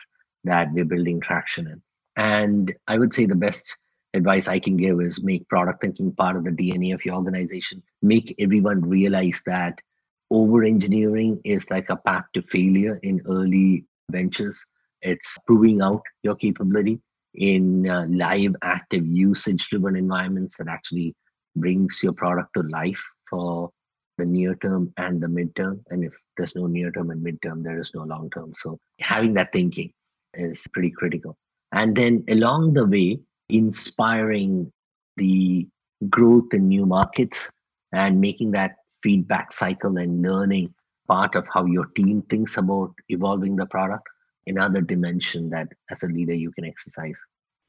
that 0.45 0.71
we're 0.71 0.86
building 0.86 1.19
traction 1.19 1.67
in. 1.67 1.82
And 2.15 2.74
I 2.88 2.98
would 2.98 3.13
say 3.13 3.26
the 3.26 3.36
best 3.36 3.76
advice 4.13 4.48
I 4.48 4.60
can 4.60 4.78
give 4.78 5.02
is 5.02 5.21
make 5.21 5.50
product 5.50 5.82
thinking 5.82 6.13
part 6.13 6.38
of 6.38 6.45
the 6.45 6.52
DNA 6.52 6.93
of 6.93 7.04
your 7.04 7.15
organization. 7.15 7.84
Make 8.02 8.34
everyone 8.39 8.88
realize 8.88 9.43
that 9.45 9.82
over 10.31 10.63
engineering 10.63 11.39
is 11.43 11.69
like 11.69 11.89
a 11.89 11.95
path 11.95 12.25
to 12.33 12.41
failure 12.41 12.99
in 13.03 13.21
early 13.27 13.85
ventures. 14.11 14.63
It's 15.01 15.38
proving 15.45 15.81
out 15.81 16.01
your 16.23 16.35
capability 16.35 16.99
in 17.35 17.88
uh, 17.89 18.05
live, 18.09 18.55
active, 18.63 19.05
usage 19.05 19.67
driven 19.69 19.95
environments 19.95 20.57
that 20.57 20.67
actually 20.67 21.13
brings 21.55 21.99
your 22.01 22.13
product 22.13 22.49
to 22.55 22.63
life 22.63 23.03
for 23.29 23.69
the 24.17 24.25
near 24.25 24.55
term 24.55 24.93
and 24.97 25.21
the 25.21 25.27
midterm. 25.27 25.81
And 25.89 26.03
if 26.03 26.13
there's 26.38 26.55
no 26.55 26.67
near 26.67 26.91
term 26.91 27.11
and 27.11 27.25
midterm, 27.25 27.63
there 27.63 27.79
is 27.79 27.91
no 27.93 28.03
long 28.03 28.29
term. 28.29 28.53
So 28.57 28.79
having 28.99 29.33
that 29.33 29.51
thinking 29.51 29.91
is 30.33 30.65
pretty 30.73 30.91
critical. 30.91 31.38
And 31.71 31.95
then 31.95 32.23
along 32.29 32.73
the 32.73 32.85
way, 32.85 33.19
inspiring 33.49 34.71
the 35.17 35.67
growth 36.09 36.53
in 36.53 36.67
new 36.67 36.85
markets 36.85 37.49
and 37.91 38.19
making 38.19 38.51
that 38.51 38.75
feedback 39.06 39.54
cycle 39.54 39.98
and 39.98 40.24
learning 40.24 40.74
part 41.08 41.36
of 41.36 41.48
how 41.54 41.65
your 41.65 41.86
team 41.96 42.24
thinks 42.24 42.58
about 42.58 42.91
evolving 43.10 43.56
the 43.56 43.68
product 43.68 44.08
another 44.48 44.82
dimension 44.82 45.50
that 45.50 45.68
as 45.91 46.04
a 46.04 46.08
leader 46.08 46.34
you 46.34 46.52
can 46.52 46.65
exercise. 46.65 47.18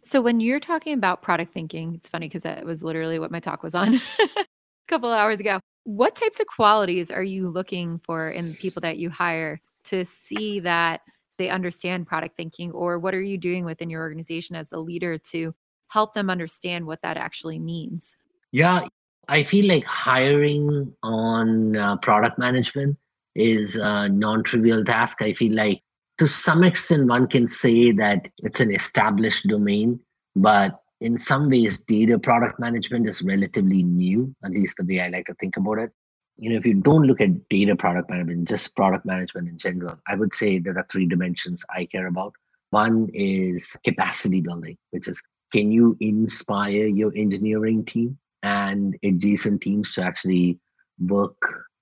So 0.03 0.20
when 0.22 0.40
you're 0.40 0.61
talking 0.61 0.94
about 0.94 1.22
product 1.22 1.53
thinking 1.53 1.94
it's 1.94 2.09
funny 2.09 2.29
because 2.29 2.44
that 2.44 2.64
was 2.64 2.83
literally 2.83 3.18
what 3.18 3.31
my 3.31 3.40
talk 3.40 3.62
was 3.62 3.75
on 3.75 3.94
a 4.20 4.44
couple 4.88 5.11
of 5.11 5.18
hours 5.18 5.40
ago. 5.40 5.61
What 5.85 6.16
types 6.16 6.40
of 6.40 6.46
qualities 6.46 7.11
are 7.11 7.22
you 7.22 7.49
looking 7.49 8.01
for 8.05 8.31
in 8.31 8.55
people 8.55 8.81
that 8.81 8.99
you 8.99 9.09
hire 9.09 9.61
to 9.85 10.05
see 10.05 10.61
that 10.61 11.03
they 11.38 11.49
understand 11.49 12.07
product 12.07 12.37
thinking? 12.37 12.72
Or 12.72 12.99
what 12.99 13.14
are 13.14 13.22
you 13.22 13.38
doing 13.38 13.64
within 13.64 13.90
your 13.90 14.03
organization 14.03 14.57
as 14.57 14.72
a 14.72 14.79
leader 14.79 15.18
to 15.31 15.55
help 15.88 16.14
them 16.14 16.29
understand 16.29 16.87
what 16.87 17.01
that 17.03 17.16
actually 17.16 17.59
means? 17.59 18.16
Yeah 18.53 18.87
I 19.28 19.42
feel 19.42 19.66
like 19.66 19.84
hiring 19.84 20.94
on 21.02 21.76
uh, 21.76 21.96
product 21.96 22.38
management 22.38 22.96
is 23.34 23.76
a 23.76 24.08
non-trivial 24.08 24.84
task. 24.84 25.20
I 25.20 25.32
feel 25.34 25.54
like 25.54 25.82
to 26.18 26.28
some 26.28 26.62
extent 26.62 27.08
one 27.08 27.26
can 27.26 27.46
say 27.46 27.92
that 27.92 28.28
it's 28.38 28.60
an 28.60 28.72
established 28.74 29.46
domain, 29.48 30.00
but 30.34 30.80
in 31.00 31.18
some 31.18 31.50
ways 31.50 31.80
data 31.82 32.18
product 32.18 32.58
management 32.58 33.06
is 33.06 33.20
relatively 33.20 33.82
new, 33.82 34.34
at 34.44 34.52
least 34.52 34.78
the 34.78 34.84
way 34.84 35.00
I 35.00 35.08
like 35.08 35.26
to 35.26 35.34
think 35.34 35.56
about 35.56 35.78
it. 35.78 35.90
You 36.38 36.50
know, 36.50 36.56
if 36.56 36.64
you 36.66 36.74
don't 36.74 37.06
look 37.06 37.20
at 37.20 37.48
data 37.48 37.74
product 37.74 38.08
management, 38.08 38.48
just 38.48 38.76
product 38.76 39.04
management 39.04 39.48
in 39.48 39.58
general, 39.58 39.98
I 40.06 40.14
would 40.14 40.34
say 40.34 40.58
there 40.58 40.78
are 40.78 40.86
three 40.90 41.06
dimensions 41.06 41.64
I 41.74 41.86
care 41.86 42.06
about. 42.06 42.32
One 42.70 43.08
is 43.12 43.76
capacity 43.84 44.40
building, 44.40 44.78
which 44.90 45.08
is 45.08 45.22
can 45.52 45.72
you 45.72 45.96
inspire 46.00 46.86
your 46.86 47.12
engineering 47.16 47.84
team 47.84 48.18
and 48.46 48.96
adjacent 49.02 49.61
teams 49.61 49.92
to 49.92 50.02
actually 50.02 50.59
work 51.00 51.37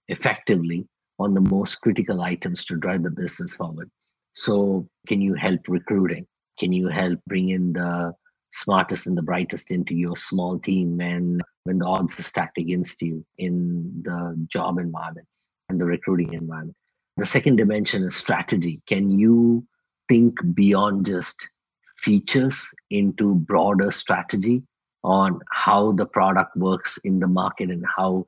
effectively 0.08 0.88
on 1.18 1.34
the 1.34 1.40
most 1.40 1.80
critical 1.82 2.22
items 2.22 2.64
to 2.64 2.76
drive 2.76 3.02
the 3.02 3.10
business 3.10 3.54
forward. 3.54 3.90
So, 4.34 4.88
can 5.06 5.20
you 5.20 5.34
help 5.34 5.60
recruiting? 5.68 6.26
Can 6.58 6.72
you 6.72 6.88
help 6.88 7.20
bring 7.26 7.50
in 7.50 7.74
the 7.74 8.14
smartest 8.52 9.06
and 9.06 9.16
the 9.16 9.22
brightest 9.22 9.70
into 9.70 9.94
your 9.94 10.16
small 10.16 10.58
team 10.58 10.96
when 10.96 11.40
when 11.64 11.78
the 11.78 11.86
odds 11.86 12.18
are 12.18 12.22
stacked 12.22 12.58
against 12.58 13.02
you 13.02 13.24
in 13.38 14.02
the 14.02 14.34
job 14.50 14.78
environment 14.78 15.26
and 15.68 15.80
the 15.80 15.84
recruiting 15.84 16.32
environment? 16.32 16.76
The 17.18 17.26
second 17.26 17.56
dimension 17.56 18.02
is 18.02 18.16
strategy. 18.16 18.80
Can 18.86 19.10
you 19.18 19.66
think 20.08 20.34
beyond 20.54 21.06
just 21.06 21.48
features 21.96 22.70
into 22.90 23.34
broader 23.34 23.90
strategy 23.92 24.62
on 25.04 25.38
how 25.50 25.92
the 25.92 26.06
product 26.06 26.56
works 26.56 26.98
in 27.04 27.20
the 27.20 27.26
market 27.26 27.70
and 27.70 27.84
how 27.96 28.24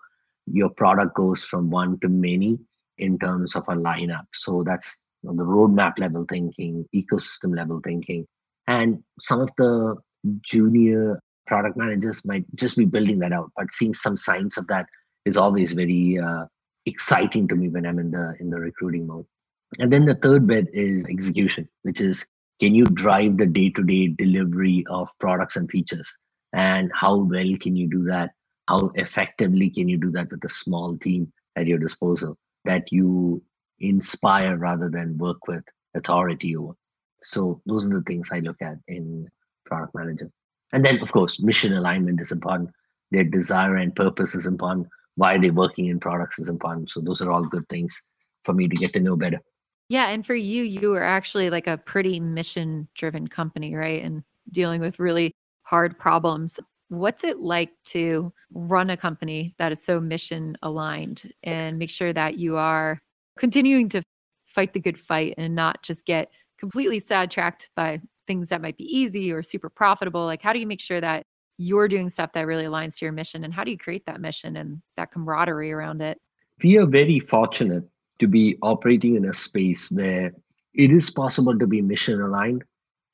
your 0.47 0.69
product 0.69 1.17
goes 1.17 1.45
from 1.45 1.71
one 1.71 1.99
to 2.01 2.09
many 2.09 2.59
in 2.99 3.19
terms 3.19 3.57
of 3.57 3.65
a 3.69 3.75
lineup. 3.75 4.27
So 4.35 4.63
that's 4.63 5.01
the 5.23 5.33
roadmap 5.33 5.99
level 5.99 6.25
thinking, 6.29 6.87
ecosystem 6.95 7.57
level 7.57 7.81
thinking. 7.83 8.27
And 8.69 9.03
some 9.21 9.41
of 9.41 9.51
the 9.59 9.97
junior 10.43 11.21
product 11.47 11.77
managers 11.77 12.25
might 12.25 12.45
just 12.55 12.77
be 12.77 12.85
building 12.85 13.19
that 13.21 13.33
out, 13.33 13.51
but 13.57 13.71
seeing 13.71 13.95
some 13.95 14.17
signs 14.17 14.57
of 14.57 14.67
that 14.69 14.87
is 15.25 15.37
always 15.37 15.73
very 15.73 16.19
uh, 16.19 16.45
exciting 16.85 17.49
to 17.49 17.57
me 17.57 17.69
when 17.69 17.87
I'm 17.87 17.99
in 17.99 18.11
the 18.11 18.35
in 18.39 18.51
the 18.51 18.59
recruiting 18.59 19.07
mode. 19.07 19.27
And 19.79 19.93
then 19.93 20.05
the 20.05 20.15
third 20.15 20.47
bit 20.47 20.67
is 20.73 21.07
execution, 21.07 21.69
which 21.83 22.01
is 22.01 22.27
can 22.61 22.75
you 22.75 22.85
drive 22.85 23.37
the 23.37 23.47
day-to-day 23.47 24.09
delivery 24.19 24.85
of 24.89 25.09
products 25.21 25.57
and 25.57 25.71
features? 25.71 26.11
And 26.53 26.91
how 26.95 27.17
well 27.17 27.57
can 27.61 27.77
you 27.77 27.89
do 27.89 28.05
that? 28.05 28.33
How 28.69 28.91
effectively 28.95 29.71
can 29.71 29.89
you 29.89 29.99
do 29.99 30.11
that 30.13 30.31
with 30.31 30.45
a 30.45 30.49
small 30.49 30.97
team 30.97 31.33
at 31.55 31.67
your 31.67 31.79
disposal 31.79 32.37
that 32.65 32.91
you 32.91 33.43
inspire 33.79 34.57
rather 34.57 34.89
than 34.89 35.19
work 35.19 35.47
with 35.47 35.65
authority 35.95 36.57
over? 36.57 36.75
So 37.23 37.61
those 37.67 37.87
are 37.87 37.91
the 37.91 38.03
things 38.03 38.29
i 38.33 38.41
look 38.41 38.61
at 38.61 38.77
in 38.89 39.29
product 39.65 39.95
manager. 39.95 40.31
And 40.73 40.85
then 40.85 41.01
of 41.01 41.13
course 41.13 41.41
mission 41.41 41.73
alignment 41.75 42.21
is 42.21 42.33
important. 42.33 42.71
Their 43.11 43.25
desire 43.25 43.77
and 43.77 43.95
purpose 43.95 44.35
is 44.35 44.47
important. 44.47 44.89
Why 45.15 45.39
they're 45.39 45.53
working 45.53 45.87
in 45.87 46.01
products 46.01 46.39
is 46.39 46.49
important. 46.49 46.91
So 46.91 47.01
those 47.01 47.23
are 47.23 47.31
all 47.31 47.45
good 47.45 47.69
things 47.69 48.03
for 48.45 48.53
me 48.53 48.69
to 48.69 48.77
get 48.77 48.93
to 48.95 49.01
know 49.01 49.17
better. 49.17 49.41
Yeah 49.89 50.09
and 50.09 50.27
for 50.27 50.35
you 50.35 50.63
you 50.63 50.95
are 50.95 51.05
actually 51.05 51.51
like 51.51 51.67
a 51.67 51.79
pretty 51.79 52.19
mission 52.21 52.89
driven 52.95 53.29
company 53.29 53.75
right? 53.75 54.03
And 54.03 54.23
dealing 54.51 54.81
with 54.81 54.99
really 54.99 55.35
hard 55.67 55.99
problems. 55.99 56.61
What's 56.89 57.25
it 57.25 57.41
like 57.41 57.73
to 57.87 58.33
run 58.53 58.89
a 58.91 58.97
company 58.97 59.55
that 59.59 59.73
is 59.73 59.85
so 59.85 60.01
mission 60.01 60.57
aligned 60.63 61.33
and 61.43 61.77
make 61.77 61.91
sure 61.91 62.13
that 62.13 62.39
you 62.39 62.57
are 62.57 63.01
continuing 63.37 63.89
to 63.89 64.03
fight 64.47 64.73
the 64.73 64.81
good 64.81 64.99
fight 64.99 65.35
and 65.37 65.57
not 65.57 65.83
just 65.83 66.07
get 66.07 66.31
completely 66.59 67.01
sidetracked 67.01 67.69
by 67.75 68.01
things 68.29 68.49
that 68.49 68.63
might 68.63 68.77
be 68.77 68.85
easy 68.85 69.33
or 69.33 69.43
super 69.43 69.69
profitable? 69.69 70.25
Like, 70.25 70.41
how 70.41 70.53
do 70.53 70.61
you 70.61 70.69
make 70.69 70.81
sure 70.81 71.01
that 71.01 71.25
you're 71.59 71.89
doing 71.89 72.11
stuff 72.11 72.33
that 72.35 72.47
really 72.47 72.65
aligns 72.65 72.97
to 72.99 73.05
your 73.05 73.13
mission? 73.13 73.43
And 73.43 73.53
how 73.53 73.65
do 73.65 73.73
you 73.73 73.79
create 73.79 74.07
that 74.07 74.21
mission 74.21 74.57
and 74.57 74.81
that 74.97 75.11
camaraderie 75.11 75.73
around 75.73 76.01
it? 76.01 76.19
We 76.63 76.79
are 76.79 76.87
very 76.87 77.19
fortunate 77.19 77.85
to 78.21 78.29
be 78.29 78.57
operating 78.63 79.17
in 79.17 79.25
a 79.25 79.35
space 79.35 79.91
where 79.91 80.33
it 80.75 80.93
is 80.93 81.11
possible 81.11 81.59
to 81.59 81.67
be 81.67 81.83
mission 81.83 82.21
aligned 82.21 82.63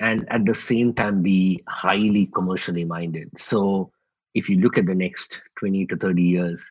and 0.03 0.27
at 0.31 0.45
the 0.45 0.55
same 0.55 0.93
time 0.93 1.23
be 1.23 1.63
highly 1.69 2.27
commercially 2.35 2.85
minded. 2.85 3.31
So 3.39 3.91
if 4.35 4.49
you 4.49 4.59
look 4.59 4.77
at 4.77 4.87
the 4.87 4.95
next 4.95 5.41
20 5.61 5.87
to 5.87 5.97
30 5.97 6.23
years, 6.23 6.71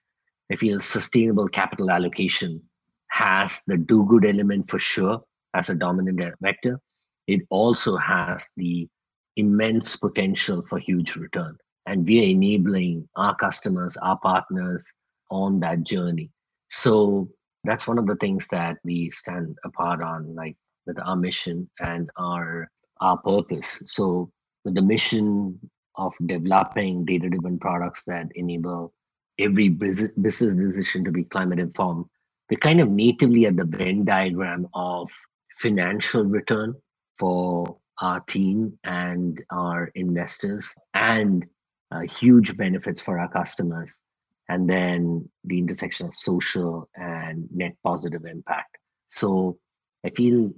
I 0.52 0.58
feel 0.58 0.82
sustainable 0.82 1.48
capital 1.48 1.90
allocation 1.90 2.62
has 3.08 3.62
the 3.68 3.78
do 3.78 4.06
good 4.10 4.26
element 4.26 4.70
for 4.70 4.80
sure 4.80 5.22
as 5.54 5.70
a 5.70 5.76
dominant 5.76 6.22
vector. 6.42 6.80
It 7.28 7.42
also 7.50 7.96
has 7.96 8.52
the 8.58 8.90
immense 9.38 9.96
potential 9.96 10.62
for 10.68 10.78
huge 10.78 11.16
return. 11.16 11.56
And 11.86 12.06
we 12.06 12.20
are 12.20 12.30
enabling 12.30 13.08
our 13.16 13.36
customers, 13.36 13.96
our 13.98 14.20
partners 14.20 14.86
on 15.30 15.62
that 15.62 15.84
journey. 15.84 16.32
So 16.70 17.30
that's 17.64 17.88
one 17.88 17.98
of 17.98 18.08
the 18.08 18.18
things 18.18 18.48
that 18.50 18.78
we 18.84 19.10
stand 19.12 19.56
apart 19.64 20.02
on, 20.02 20.36
like 20.36 20.58
with 20.86 21.00
our 21.00 21.16
mission 21.16 21.70
and 21.80 22.10
our 22.18 22.70
our 23.02 23.18
purpose. 23.18 23.82
So 23.86 24.32
with 24.64 24.76
the 24.76 24.82
mission 24.82 25.60
of 25.96 26.14
developing 26.26 27.06
data-driven 27.06 27.60
products 27.60 28.04
that 28.06 28.28
enable 28.36 28.94
every 29.40 29.70
business 29.70 30.12
decision 30.16 31.04
to 31.04 31.12
be 31.12 31.24
climate 31.26 31.60
informed, 31.60 32.06
we're 32.50 32.58
kind 32.58 32.82
of 32.82 32.90
natively 32.90 33.46
at 33.46 33.58
the 33.58 33.66
Venn 33.66 34.06
diagram 34.06 34.68
of 34.74 35.10
financial 35.58 36.24
return 36.24 36.76
for 37.18 37.78
our 38.02 38.20
team 38.22 38.78
and 38.84 39.42
our 39.52 39.92
investors 39.96 40.74
and 40.94 41.46
uh, 41.92 42.02
huge 42.02 42.56
benefits 42.58 43.00
for 43.00 43.20
our 43.20 43.30
customers 43.30 44.02
and 44.50 44.70
then 44.70 45.30
the 45.46 45.58
intersection 45.58 46.08
of 46.08 46.16
social 46.16 46.90
and 46.96 47.48
net 47.54 47.76
positive 47.84 48.26
impact 48.26 48.78
so 49.08 49.58
i 50.06 50.10
feel 50.10 50.52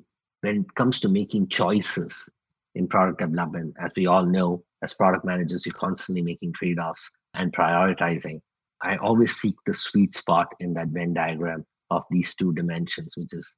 when 0.43 0.61
it 0.61 0.75
comes 0.75 0.99
to 0.99 1.09
making 1.09 1.47
choices 1.47 2.29
in 2.75 2.87
product 2.87 3.19
development 3.19 3.75
as 3.79 3.91
we 3.95 4.07
all 4.07 4.25
know 4.25 4.63
as 4.83 4.93
product 4.93 5.25
managers 5.25 5.65
you're 5.65 5.75
constantly 5.75 6.21
making 6.21 6.51
trade-offs 6.53 7.09
and 7.35 7.53
prioritizing 7.53 8.39
i 8.81 8.97
always 8.97 9.35
seek 9.35 9.55
the 9.65 9.73
sweet 9.73 10.13
spot 10.13 10.47
in 10.59 10.73
that 10.73 10.87
venn 10.87 11.13
diagram 11.13 11.65
of 11.91 12.03
these 12.09 12.33
two 12.35 12.53
dimensions 12.53 13.13
which 13.15 13.33
is 13.33 13.53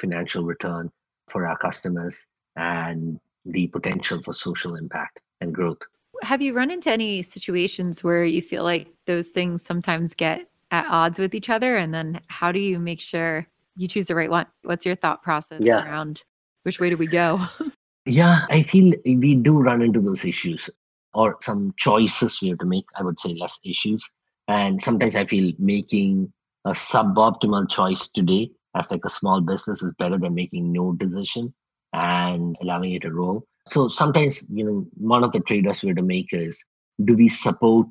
financial 0.00 0.44
return 0.44 0.90
for 1.28 1.46
our 1.46 1.56
customers 1.58 2.24
and 2.56 3.18
the 3.44 3.66
potential 3.68 4.20
for 4.22 4.34
social 4.34 4.76
impact 4.76 5.20
and 5.40 5.54
growth. 5.54 5.78
Have 6.22 6.42
you 6.42 6.52
run 6.52 6.70
into 6.70 6.90
any 6.90 7.22
situations 7.22 8.04
where 8.04 8.24
you 8.24 8.42
feel 8.42 8.64
like 8.64 8.88
those 9.06 9.28
things 9.28 9.62
sometimes 9.62 10.12
get 10.14 10.46
at 10.70 10.86
odds 10.88 11.18
with 11.18 11.34
each 11.34 11.48
other? 11.48 11.76
And 11.76 11.94
then 11.94 12.20
how 12.26 12.52
do 12.52 12.58
you 12.58 12.78
make 12.78 13.00
sure 13.00 13.46
you 13.76 13.88
choose 13.88 14.06
the 14.06 14.14
right 14.14 14.30
one? 14.30 14.46
What's 14.62 14.84
your 14.84 14.96
thought 14.96 15.22
process 15.22 15.62
yeah. 15.62 15.84
around 15.84 16.24
which 16.62 16.80
way 16.80 16.90
do 16.90 16.96
we 16.96 17.06
go? 17.06 17.40
yeah, 18.06 18.46
I 18.50 18.62
feel 18.62 18.92
we 19.04 19.34
do 19.34 19.58
run 19.58 19.82
into 19.82 20.00
those 20.00 20.24
issues 20.24 20.68
or 21.14 21.36
some 21.40 21.74
choices 21.76 22.40
we 22.40 22.48
have 22.48 22.58
to 22.58 22.66
make. 22.66 22.84
I 22.96 23.02
would 23.02 23.18
say 23.18 23.34
less 23.34 23.58
issues. 23.64 24.02
And 24.48 24.82
sometimes 24.82 25.16
I 25.16 25.26
feel 25.26 25.52
making 25.58 26.32
a 26.64 26.70
suboptimal 26.70 27.70
choice 27.70 28.10
today 28.10 28.50
as 28.76 28.90
like 28.90 29.04
a 29.04 29.10
small 29.10 29.40
business 29.40 29.82
is 29.82 29.92
better 29.98 30.18
than 30.18 30.34
making 30.34 30.72
no 30.72 30.92
decision 30.92 31.52
and 31.92 32.56
allowing 32.60 32.94
it 32.94 33.02
to 33.02 33.12
roll. 33.12 33.44
So 33.66 33.88
sometimes, 33.88 34.42
you 34.50 34.64
know, 34.64 34.86
one 34.94 35.24
of 35.24 35.32
the 35.32 35.40
trade-offs 35.40 35.82
we 35.82 35.88
have 35.88 35.96
to 35.96 36.02
make 36.02 36.28
is 36.32 36.62
do 37.04 37.14
we 37.14 37.28
support 37.28 37.86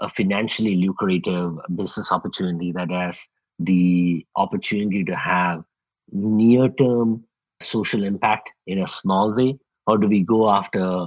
a 0.00 0.08
financially 0.08 0.76
lucrative 0.76 1.58
business 1.74 2.10
opportunity 2.10 2.72
that 2.72 2.90
has 2.90 3.24
the 3.58 4.26
opportunity 4.36 5.04
to 5.04 5.14
have 5.14 5.62
near-term 6.10 7.24
social 7.64 8.04
impact 8.04 8.50
in 8.66 8.82
a 8.82 8.88
small 8.88 9.34
way, 9.34 9.58
or 9.86 9.98
do 9.98 10.08
we 10.08 10.22
go 10.22 10.50
after 10.50 11.06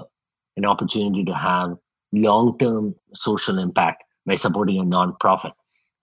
an 0.57 0.65
opportunity 0.65 1.23
to 1.25 1.33
have 1.33 1.77
long-term 2.11 2.95
social 3.13 3.59
impact 3.59 4.03
by 4.25 4.35
supporting 4.35 4.79
a 4.79 4.83
nonprofit? 4.83 5.53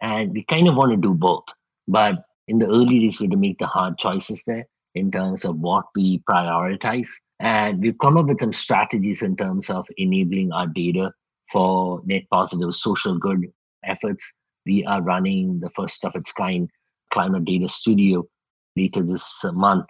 And 0.00 0.32
we 0.32 0.44
kind 0.44 0.68
of 0.68 0.74
want 0.74 0.90
to 0.92 0.96
do 0.96 1.14
both, 1.14 1.44
but 1.86 2.24
in 2.48 2.58
the 2.58 2.66
early 2.66 3.00
days, 3.00 3.20
we 3.20 3.26
had 3.26 3.32
to 3.32 3.36
make 3.36 3.58
the 3.58 3.66
hard 3.66 3.98
choices 3.98 4.42
there 4.46 4.66
in 4.94 5.10
terms 5.10 5.44
of 5.44 5.58
what 5.58 5.84
we 5.94 6.22
prioritize. 6.28 7.08
And 7.40 7.80
we've 7.80 7.98
come 7.98 8.16
up 8.18 8.26
with 8.26 8.40
some 8.40 8.52
strategies 8.52 9.22
in 9.22 9.36
terms 9.36 9.70
of 9.70 9.86
enabling 9.96 10.52
our 10.52 10.66
data 10.66 11.12
for 11.50 12.02
net 12.04 12.24
positive 12.32 12.74
social 12.74 13.16
good 13.16 13.46
efforts. 13.84 14.32
We 14.66 14.84
are 14.84 15.02
running 15.02 15.60
the 15.60 15.70
first 15.70 16.04
of 16.04 16.14
its 16.14 16.32
kind 16.32 16.68
climate 17.10 17.44
data 17.44 17.68
studio 17.68 18.24
later 18.76 19.02
this 19.02 19.44
month, 19.52 19.86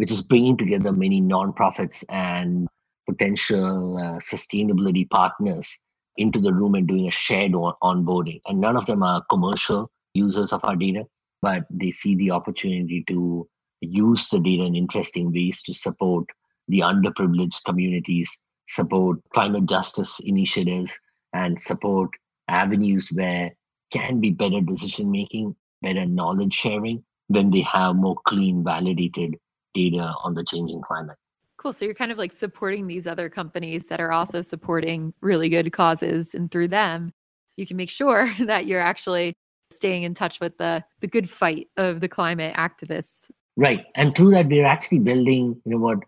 which 0.00 0.10
is 0.10 0.22
bringing 0.22 0.56
together 0.56 0.92
many 0.92 1.20
nonprofits 1.20 2.02
and 2.08 2.66
potential 3.06 3.98
uh, 3.98 4.18
sustainability 4.18 5.06
partners 5.10 5.78
into 6.16 6.40
the 6.40 6.54
room 6.54 6.74
and 6.74 6.88
doing 6.88 7.06
a 7.06 7.10
shared 7.10 7.54
on- 7.54 7.74
onboarding. 7.82 8.40
And 8.46 8.58
none 8.62 8.78
of 8.78 8.86
them 8.86 9.02
are 9.02 9.22
commercial 9.28 9.90
users 10.14 10.54
of 10.54 10.64
our 10.64 10.74
data, 10.74 11.04
but 11.42 11.64
they 11.68 11.90
see 11.90 12.14
the 12.14 12.30
opportunity 12.30 13.04
to 13.08 13.46
use 13.82 14.26
the 14.30 14.38
data 14.38 14.62
in 14.62 14.74
interesting 14.74 15.34
ways 15.34 15.62
to 15.64 15.74
support 15.74 16.24
the 16.68 16.80
underprivileged 16.80 17.62
communities, 17.66 18.34
support 18.68 19.18
climate 19.34 19.66
justice 19.66 20.18
initiatives, 20.24 20.98
and 21.34 21.60
support 21.60 22.08
avenues 22.48 23.10
where 23.12 23.54
can 23.92 24.18
be 24.18 24.30
better 24.30 24.62
decision 24.62 25.10
making, 25.10 25.54
better 25.82 26.06
knowledge 26.06 26.54
sharing 26.54 27.04
when 27.28 27.50
they 27.50 27.60
have 27.60 27.96
more 27.96 28.16
clean, 28.26 28.64
validated 28.64 29.36
data 29.74 30.12
on 30.24 30.34
the 30.34 30.44
changing 30.44 30.82
climate. 30.82 31.16
Cool. 31.56 31.72
So 31.72 31.84
you're 31.84 31.94
kind 31.94 32.12
of 32.12 32.18
like 32.18 32.32
supporting 32.32 32.86
these 32.86 33.06
other 33.06 33.28
companies 33.28 33.88
that 33.88 34.00
are 34.00 34.12
also 34.12 34.40
supporting 34.40 35.12
really 35.20 35.48
good 35.48 35.72
causes. 35.72 36.34
And 36.34 36.50
through 36.50 36.68
them, 36.68 37.12
you 37.56 37.66
can 37.66 37.76
make 37.76 37.90
sure 37.90 38.32
that 38.40 38.66
you're 38.66 38.80
actually 38.80 39.34
staying 39.70 40.02
in 40.02 40.14
touch 40.14 40.40
with 40.40 40.56
the, 40.58 40.82
the 41.00 41.06
good 41.06 41.28
fight 41.28 41.68
of 41.76 42.00
the 42.00 42.08
climate 42.08 42.54
activists 42.56 43.30
Right. 43.60 43.84
And 43.94 44.16
through 44.16 44.30
that, 44.30 44.48
we're 44.48 44.64
actually 44.64 45.00
building, 45.00 45.60
you 45.66 45.72
know, 45.72 45.78
what 45.78 45.98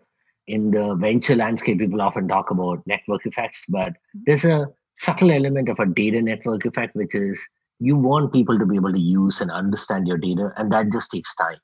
in 0.46 0.70
the 0.70 0.94
venture 0.94 1.36
landscape, 1.36 1.78
people 1.78 2.00
often 2.00 2.26
talk 2.26 2.50
about 2.50 2.82
network 2.86 3.26
effects, 3.26 3.62
but 3.68 3.90
mm-hmm. 3.90 4.20
there's 4.24 4.46
a 4.46 4.68
subtle 4.96 5.30
element 5.30 5.68
of 5.68 5.78
a 5.78 5.84
data 5.84 6.22
network 6.22 6.64
effect, 6.64 6.96
which 6.96 7.14
is 7.14 7.46
you 7.78 7.94
want 7.94 8.32
people 8.32 8.58
to 8.58 8.64
be 8.64 8.76
able 8.76 8.92
to 8.92 8.98
use 8.98 9.42
and 9.42 9.50
understand 9.50 10.08
your 10.08 10.16
data, 10.16 10.52
and 10.56 10.72
that 10.72 10.90
just 10.92 11.10
takes 11.10 11.34
time. 11.36 11.56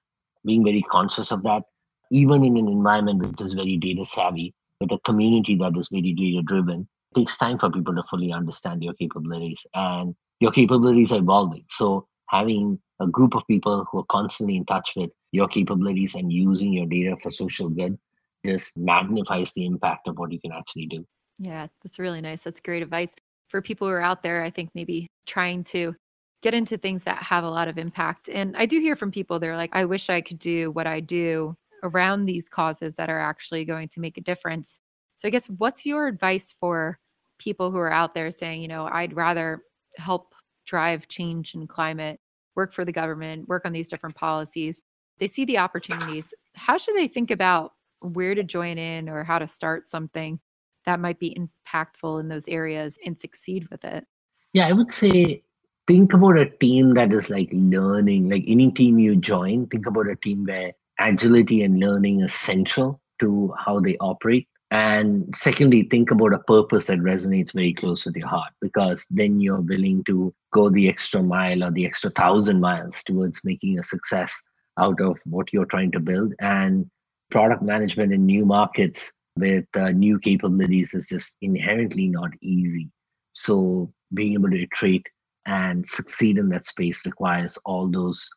Being 0.44 0.62
very 0.62 0.82
conscious 0.90 1.32
of 1.32 1.42
that, 1.44 1.62
even 2.10 2.44
in 2.44 2.56
an 2.56 2.68
environment 2.68 3.26
which 3.26 3.40
is 3.40 3.52
very 3.52 3.76
data 3.76 4.04
savvy, 4.04 4.54
with 4.80 4.92
a 4.92 4.98
community 5.04 5.56
that 5.56 5.76
is 5.76 5.88
very 5.90 6.12
data 6.12 6.42
driven, 6.42 6.88
it 7.12 7.20
takes 7.20 7.36
time 7.36 7.58
for 7.58 7.70
people 7.70 7.94
to 7.94 8.02
fully 8.08 8.32
understand 8.32 8.82
your 8.82 8.94
capabilities. 8.94 9.66
And 9.74 10.14
your 10.40 10.52
capabilities 10.52 11.12
are 11.12 11.18
evolving. 11.18 11.64
So 11.68 12.06
having 12.28 12.78
a 13.00 13.06
group 13.06 13.34
of 13.34 13.46
people 13.46 13.86
who 13.90 14.00
are 14.00 14.06
constantly 14.08 14.56
in 14.56 14.64
touch 14.64 14.92
with 14.96 15.10
your 15.32 15.48
capabilities 15.48 16.14
and 16.14 16.32
using 16.32 16.72
your 16.72 16.86
data 16.86 17.16
for 17.22 17.30
social 17.30 17.68
good 17.68 17.98
just 18.44 18.76
magnifies 18.76 19.52
the 19.54 19.66
impact 19.66 20.08
of 20.08 20.18
what 20.18 20.32
you 20.32 20.40
can 20.40 20.52
actually 20.52 20.86
do. 20.86 21.04
Yeah, 21.38 21.66
that's 21.82 21.98
really 21.98 22.20
nice. 22.20 22.42
That's 22.42 22.60
great 22.60 22.82
advice 22.82 23.12
for 23.48 23.62
people 23.62 23.88
who 23.88 23.94
are 23.94 24.00
out 24.00 24.22
there. 24.22 24.42
I 24.42 24.50
think 24.50 24.70
maybe 24.74 25.08
trying 25.26 25.64
to 25.64 25.94
get 26.42 26.54
into 26.54 26.78
things 26.78 27.04
that 27.04 27.22
have 27.22 27.44
a 27.44 27.50
lot 27.50 27.68
of 27.68 27.78
impact. 27.78 28.28
And 28.28 28.56
I 28.56 28.66
do 28.66 28.78
hear 28.80 28.94
from 28.94 29.10
people, 29.10 29.38
they're 29.38 29.56
like, 29.56 29.74
I 29.74 29.84
wish 29.84 30.08
I 30.08 30.20
could 30.20 30.38
do 30.38 30.70
what 30.70 30.86
I 30.86 31.00
do 31.00 31.56
around 31.82 32.24
these 32.24 32.48
causes 32.48 32.96
that 32.96 33.10
are 33.10 33.20
actually 33.20 33.64
going 33.64 33.88
to 33.88 34.00
make 34.00 34.18
a 34.18 34.22
difference. 34.22 34.80
So 35.16 35.28
I 35.28 35.30
guess 35.30 35.46
what's 35.46 35.84
your 35.86 36.06
advice 36.06 36.54
for 36.60 36.98
people 37.38 37.70
who 37.70 37.78
are 37.78 37.92
out 37.92 38.14
there 38.14 38.30
saying, 38.30 38.62
you 38.62 38.68
know, 38.68 38.88
I'd 38.90 39.14
rather 39.16 39.62
help 39.96 40.34
drive 40.66 41.08
change 41.08 41.54
in 41.54 41.66
climate, 41.66 42.20
work 42.54 42.72
for 42.72 42.84
the 42.84 42.92
government, 42.92 43.48
work 43.48 43.64
on 43.64 43.72
these 43.72 43.88
different 43.88 44.16
policies. 44.16 44.82
They 45.18 45.28
see 45.28 45.44
the 45.44 45.58
opportunities. 45.58 46.32
How 46.54 46.76
should 46.76 46.96
they 46.96 47.08
think 47.08 47.30
about 47.30 47.74
where 48.00 48.34
to 48.34 48.44
join 48.44 48.78
in 48.78 49.08
or 49.08 49.24
how 49.24 49.38
to 49.38 49.46
start 49.46 49.88
something 49.88 50.38
that 50.84 51.00
might 51.00 51.18
be 51.18 51.36
impactful 51.36 52.20
in 52.20 52.28
those 52.28 52.46
areas 52.48 52.98
and 53.04 53.18
succeed 53.18 53.68
with 53.70 53.84
it? 53.84 54.06
Yeah, 54.52 54.68
I 54.68 54.72
would 54.72 54.92
say 54.92 55.42
think 55.86 56.12
about 56.12 56.38
a 56.38 56.50
team 56.50 56.94
that 56.94 57.12
is 57.12 57.30
like 57.30 57.48
learning, 57.52 58.28
like 58.28 58.44
any 58.46 58.70
team 58.70 58.98
you 58.98 59.16
join, 59.16 59.66
think 59.66 59.86
about 59.86 60.08
a 60.08 60.16
team 60.16 60.44
where 60.44 60.72
agility 61.00 61.62
and 61.62 61.80
learning 61.80 62.20
is 62.22 62.34
central 62.34 63.00
to 63.20 63.52
how 63.58 63.80
they 63.80 63.96
operate. 63.98 64.48
And 64.70 65.34
secondly, 65.34 65.84
think 65.84 66.10
about 66.10 66.34
a 66.34 66.40
purpose 66.40 66.86
that 66.86 66.98
resonates 66.98 67.54
very 67.54 67.72
close 67.72 68.04
with 68.04 68.16
your 68.16 68.28
heart 68.28 68.52
because 68.60 69.06
then 69.10 69.40
you're 69.40 69.62
willing 69.62 70.04
to 70.04 70.34
go 70.52 70.68
the 70.68 70.88
extra 70.88 71.22
mile 71.22 71.64
or 71.64 71.70
the 71.70 71.86
extra 71.86 72.10
thousand 72.10 72.60
miles 72.60 73.02
towards 73.04 73.40
making 73.44 73.78
a 73.78 73.82
success 73.82 74.42
out 74.78 75.00
of 75.00 75.18
what 75.24 75.52
you're 75.52 75.64
trying 75.64 75.90
to 75.92 76.00
build. 76.00 76.34
And 76.40 76.86
product 77.30 77.62
management 77.62 78.12
in 78.12 78.26
new 78.26 78.44
markets 78.44 79.10
with 79.36 79.64
uh, 79.74 79.90
new 79.90 80.18
capabilities 80.18 80.90
is 80.92 81.08
just 81.08 81.36
inherently 81.40 82.08
not 82.08 82.30
easy. 82.42 82.90
So 83.32 83.90
being 84.12 84.34
able 84.34 84.50
to 84.50 84.62
iterate 84.62 85.06
and 85.46 85.86
succeed 85.86 86.36
in 86.36 86.50
that 86.50 86.66
space 86.66 87.06
requires 87.06 87.56
all 87.64 87.90
those 87.90 88.28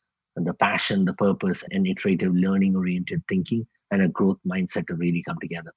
the 0.44 0.54
passion, 0.54 1.06
the 1.06 1.14
purpose, 1.14 1.64
and 1.72 1.88
iterative 1.88 2.34
learning 2.34 2.76
oriented 2.76 3.24
thinking 3.28 3.66
and 3.92 4.02
a 4.02 4.08
growth 4.08 4.38
mindset 4.48 4.88
to 4.88 4.96
really 4.96 5.24
come 5.24 5.38
together. 5.40 5.72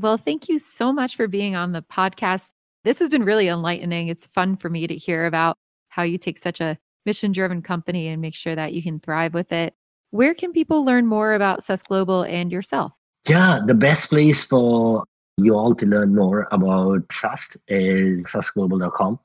Well, 0.00 0.16
thank 0.16 0.48
you 0.48 0.58
so 0.58 0.92
much 0.92 1.16
for 1.16 1.28
being 1.28 1.56
on 1.56 1.72
the 1.72 1.82
podcast. 1.82 2.50
This 2.84 2.98
has 3.00 3.08
been 3.08 3.24
really 3.24 3.48
enlightening. 3.48 4.08
It's 4.08 4.28
fun 4.28 4.56
for 4.56 4.70
me 4.70 4.86
to 4.86 4.94
hear 4.94 5.26
about 5.26 5.56
how 5.88 6.02
you 6.02 6.18
take 6.18 6.38
such 6.38 6.60
a 6.60 6.78
mission 7.04 7.32
driven 7.32 7.62
company 7.62 8.08
and 8.08 8.22
make 8.22 8.34
sure 8.34 8.54
that 8.54 8.72
you 8.72 8.82
can 8.82 9.00
thrive 9.00 9.34
with 9.34 9.52
it. 9.52 9.74
Where 10.10 10.34
can 10.34 10.52
people 10.52 10.84
learn 10.84 11.06
more 11.06 11.34
about 11.34 11.64
Sust 11.64 11.88
Global 11.88 12.22
and 12.22 12.52
yourself? 12.52 12.92
Yeah, 13.28 13.60
the 13.66 13.74
best 13.74 14.08
place 14.08 14.44
for 14.44 15.04
you 15.36 15.54
all 15.54 15.74
to 15.74 15.86
learn 15.86 16.14
more 16.14 16.48
about 16.50 17.02
Sust 17.12 17.56
is 17.68 18.26
sustglobal.com. 18.26 19.18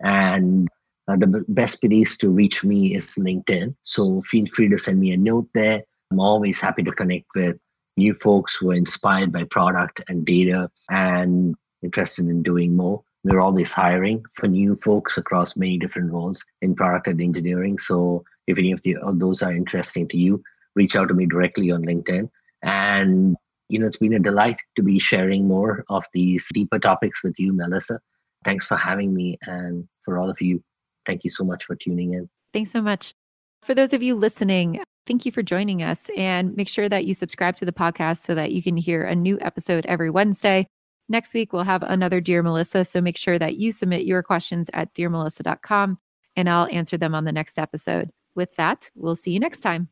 And 0.00 0.68
uh, 1.10 1.16
the 1.16 1.44
best 1.48 1.80
place 1.80 2.16
to 2.18 2.30
reach 2.30 2.62
me 2.64 2.94
is 2.94 3.16
LinkedIn. 3.18 3.74
So 3.82 4.22
feel 4.22 4.46
free 4.46 4.68
to 4.68 4.78
send 4.78 5.00
me 5.00 5.12
a 5.12 5.16
note 5.16 5.48
there. 5.54 5.82
I'm 6.10 6.20
always 6.20 6.60
happy 6.60 6.82
to 6.84 6.92
connect 6.92 7.26
with 7.34 7.56
new 7.96 8.14
folks 8.14 8.56
who 8.56 8.70
are 8.70 8.74
inspired 8.74 9.32
by 9.32 9.44
product 9.44 10.02
and 10.08 10.24
data 10.24 10.70
and 10.90 11.54
interested 11.82 12.26
in 12.26 12.42
doing 12.42 12.76
more. 12.76 13.02
We're 13.24 13.40
always 13.40 13.72
hiring 13.72 14.24
for 14.34 14.46
new 14.46 14.76
folks 14.76 15.18
across 15.18 15.56
many 15.56 15.78
different 15.78 16.10
roles 16.10 16.44
in 16.62 16.74
product 16.74 17.06
and 17.08 17.20
engineering. 17.20 17.78
So 17.78 18.24
if 18.46 18.58
any 18.58 18.72
of, 18.72 18.80
the, 18.82 18.96
of 18.96 19.18
those 19.18 19.42
are 19.42 19.52
interesting 19.52 20.08
to 20.08 20.16
you, 20.16 20.42
reach 20.74 20.96
out 20.96 21.08
to 21.08 21.14
me 21.14 21.26
directly 21.26 21.70
on 21.70 21.82
LinkedIn. 21.82 22.30
And 22.62 23.36
you 23.68 23.78
know, 23.78 23.86
it's 23.86 23.98
been 23.98 24.14
a 24.14 24.18
delight 24.18 24.60
to 24.76 24.82
be 24.82 24.98
sharing 24.98 25.46
more 25.46 25.84
of 25.88 26.04
these 26.12 26.48
deeper 26.52 26.78
topics 26.78 27.22
with 27.22 27.38
you, 27.38 27.52
Melissa. 27.52 28.00
Thanks 28.44 28.66
for 28.66 28.76
having 28.76 29.14
me. 29.14 29.38
And 29.42 29.86
for 30.04 30.18
all 30.18 30.28
of 30.28 30.40
you, 30.40 30.62
thank 31.10 31.24
you 31.24 31.30
so 31.30 31.44
much 31.44 31.64
for 31.64 31.76
tuning 31.76 32.14
in. 32.14 32.28
Thanks 32.52 32.70
so 32.70 32.80
much. 32.80 33.14
For 33.62 33.74
those 33.74 33.92
of 33.92 34.02
you 34.02 34.14
listening, 34.14 34.80
thank 35.06 35.26
you 35.26 35.32
for 35.32 35.42
joining 35.42 35.82
us 35.82 36.08
and 36.16 36.56
make 36.56 36.68
sure 36.68 36.88
that 36.88 37.04
you 37.04 37.14
subscribe 37.14 37.56
to 37.56 37.64
the 37.64 37.72
podcast 37.72 38.22
so 38.22 38.34
that 38.34 38.52
you 38.52 38.62
can 38.62 38.76
hear 38.76 39.04
a 39.04 39.14
new 39.14 39.38
episode 39.40 39.84
every 39.86 40.10
Wednesday. 40.10 40.66
Next 41.08 41.34
week, 41.34 41.52
we'll 41.52 41.64
have 41.64 41.82
another 41.82 42.20
Dear 42.20 42.42
Melissa. 42.42 42.84
So 42.84 43.00
make 43.00 43.16
sure 43.16 43.38
that 43.38 43.56
you 43.56 43.72
submit 43.72 44.06
your 44.06 44.22
questions 44.22 44.70
at 44.72 44.94
dearmelissa.com 44.94 45.98
and 46.36 46.48
I'll 46.48 46.68
answer 46.70 46.96
them 46.96 47.14
on 47.14 47.24
the 47.24 47.32
next 47.32 47.58
episode. 47.58 48.10
With 48.36 48.54
that, 48.56 48.88
we'll 48.94 49.16
see 49.16 49.32
you 49.32 49.40
next 49.40 49.60
time. 49.60 49.88